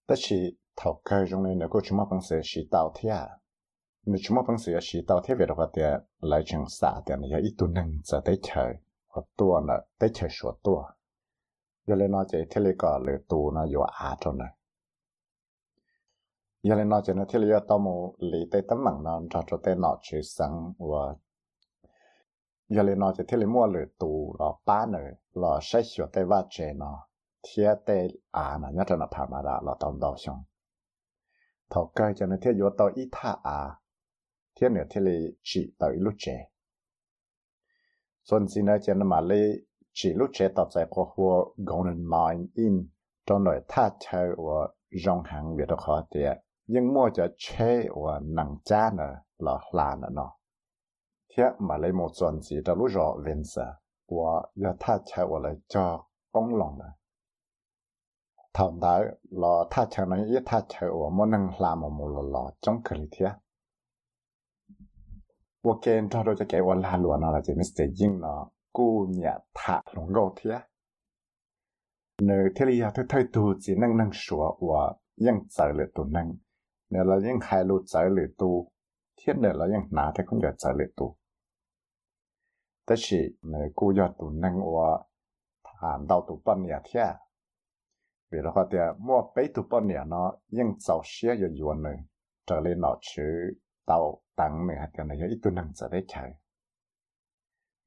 [0.08, 3.10] đó chỉ thầu cơ trong này nó có chúng ta bằng sự sĩ tàu thế
[3.10, 3.28] à
[4.04, 7.28] 你什么本事要洗到特别的话的来成啥的呢？
[7.28, 10.96] 要一度能在得吃，和多呢得吃说多，
[11.86, 14.44] 原来呢在这里个了多呢有阿着呢。
[16.62, 21.20] 原来呢在那这里要到么离得等忙呢，找着得脑去生我。
[22.66, 24.98] 原来呢在这里莫了多了八呢，
[25.34, 26.86] 了筛选得挖掘呢，
[27.44, 30.44] 贴得阿呢，要着那爬嘛啦，了当到上。
[31.71, 33.81] thọ cái cho nên thế vô tao ít tha à
[34.61, 35.13] thế nữa thế là
[35.43, 36.49] chỉ tới lúc trẻ.
[38.23, 42.47] Xuân sinh cho nên mà lấy chỉ lúc trẻ tập giải phó hồ golden mine
[42.55, 42.89] in
[43.27, 44.69] trong nội tha chơi và
[45.05, 46.37] dòng hàng việt đó khó tiệt
[46.67, 50.33] nhưng mua cho chế và nặng cha nữa là là nữa nó.
[51.37, 53.75] Thế mà lấy một xuân gì đó lúc rõ vinh sợ
[54.09, 56.93] và giờ tha chơi và lại cho công lòng nữa
[58.56, 62.22] thằng đó là tha chơi nó ít tha chơi và muốn năng làm một một
[62.22, 63.26] là trong cái thế
[65.64, 70.60] 我跟他说就给我拉罗那了，就没在应了，姑娘他龙高铁。
[72.18, 76.34] nơi thế li tôi thấy tu chỉ năng năng sửa và yang giải lệ tu năng
[76.90, 78.72] nếu là yang hai lô giải lệ tu
[79.18, 81.16] thiên này là yang nã thế không được giải lệ tu
[82.88, 85.04] thế chỉ nơi cô giờ tu năng và
[85.82, 86.78] hàn đào tu bao nhiêu
[88.33, 91.83] Thế vì đó thì mua bấy tu bao nhiêu nó yang giàu xe giờ yuan
[91.83, 91.97] này
[92.47, 93.23] trở lên nó chứ
[93.87, 96.33] tàu tăng mình hạt cái này ít tu năng sẽ đấy chạy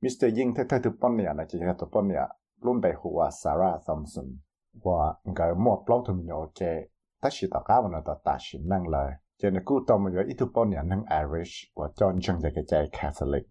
[0.02, 0.36] Mr.
[0.38, 2.18] Ying thấy thấy tụ bọn này là chỉ là tụ bọn này
[2.62, 4.26] luôn bị hùa Sarah Thompson
[4.74, 6.90] và người mua blog thùng nhỏ cái
[7.22, 10.12] tất cả tất cả bọn nó ta chỉ năng lời cho nên cú tao mà
[10.28, 13.44] ít tụ bọn này năng Irish và John Chung cái cái Catholic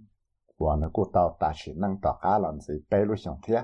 [0.58, 3.62] và nó cú tao ta chỉ năng tất cả làm gì bé lúc xong thế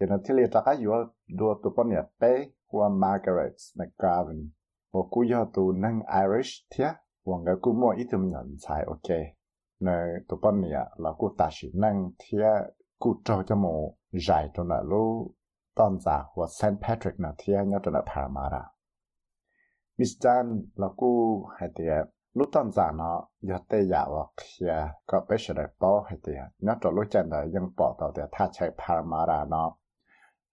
[0.00, 0.92] thì nó thiết liệt ra yếu
[1.38, 4.50] đua tụ bọn nhà bé của Margaret McGavin
[4.92, 6.92] và cú yếu tụ năng Irish thia
[7.24, 9.16] và người cú mua ít thêm nhận sai ok
[9.80, 12.48] nơi tụ bọn nhà là cú ta sĩ năng thia
[12.98, 15.30] cú trâu cho mù giải cho nợ lô
[15.74, 16.80] tôn giả của St.
[16.80, 18.62] Patrick nợ thia nhớ cho nợ Paramara.
[19.98, 24.92] Miss Dan là cú hay tiệt lu tạm giả nó giờ tê giả và kia
[25.06, 28.12] có bé sẽ đại bỏ hay tiệt nó cho lúc chân đời dân bỏ tàu
[28.12, 29.76] tiệt tha chạy Paramara nó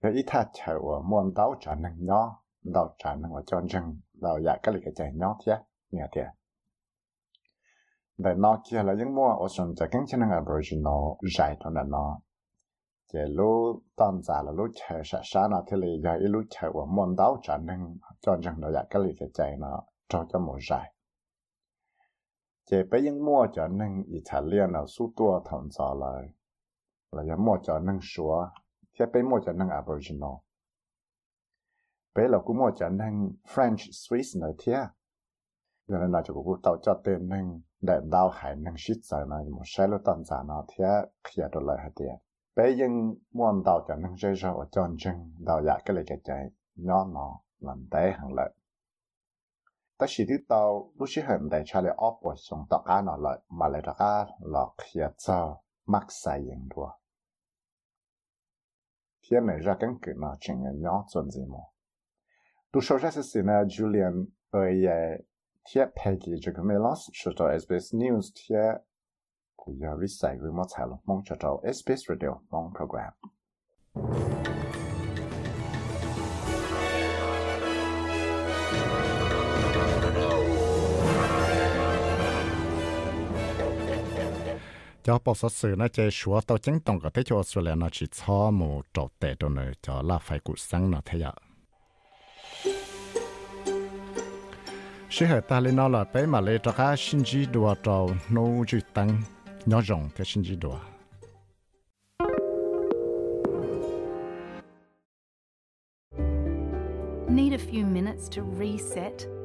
[0.02, 3.62] Giờ ít tha chạy ở môn đau trả năng nhỏ đau trả năng ở cho
[3.70, 5.54] chân đau giả cái lịch cái chạy nhỏ thế
[5.92, 6.24] nghe thế
[8.18, 11.04] đại nó kia là những mua ở trong cái kinh chân năng Aboriginal
[11.38, 12.20] giải thôi là nó.
[13.14, 16.68] Chỉ lúc tạm giả là lúc chờ sát sát nó thì là giờ lúc chờ
[16.68, 20.40] ở môn đáo trả nên cho rằng nó cái lịch cái chạy nó cho cho
[20.40, 20.94] một giải
[22.70, 26.30] chỉ bây những mua cho nên Italia nó số tua thằng giả lại
[27.12, 28.46] là những mua cho nên số
[29.00, 30.36] thì bây mua chẳng năng Aboriginal
[32.16, 34.74] bây là cũng mua chẳng năng French Swiss nữa thế
[35.88, 39.26] cho nên là cho cũng tàu cho tên năng để đào hải năng shit giờ
[39.30, 40.84] này một xe lô tận giả nó thì
[41.24, 42.16] khi đó lại hạt tiền.
[42.56, 42.86] Bây giờ
[43.32, 46.50] muốn đào chẳng năng rơi ra ở trong chân đào giả cái này cái chạy
[46.76, 48.54] nhỏ nó lần tế hàng lợi.
[49.98, 53.02] Ta chỉ đi tàu, lúc chỉ hẳn để cho lại ốp của chúng ta cá
[53.02, 56.90] nó lợi, mà lại ta là kia cho, mắc sai yên đùa
[59.30, 61.60] phía này ra cánh cửa nó chừng nhỏ chuẩn gì mà
[62.72, 64.60] tu sau ra sẽ là Julian ở
[65.70, 66.96] thiết Peggy cho cái mấy lát
[67.60, 68.82] SBS News thiết
[69.56, 70.52] của giờ vi sai với
[71.06, 73.14] mong cho tàu SBS Radio mong program
[85.06, 87.90] cho bộ số sự nó chơi chúa tàu chính tổng có thể cho Australia nó
[87.92, 91.34] chỉ cho một trâu tệ đồ này cho là phải cụ sáng nó thế ạ
[95.10, 98.08] sự hệ ta lên nó là bé mà lấy cho các sinh trí đùa trò
[98.30, 99.22] nô chữ tăng
[99.66, 100.80] nhỏ rộng cái sinh trí đùa
[107.30, 109.45] Need a few minutes to reset?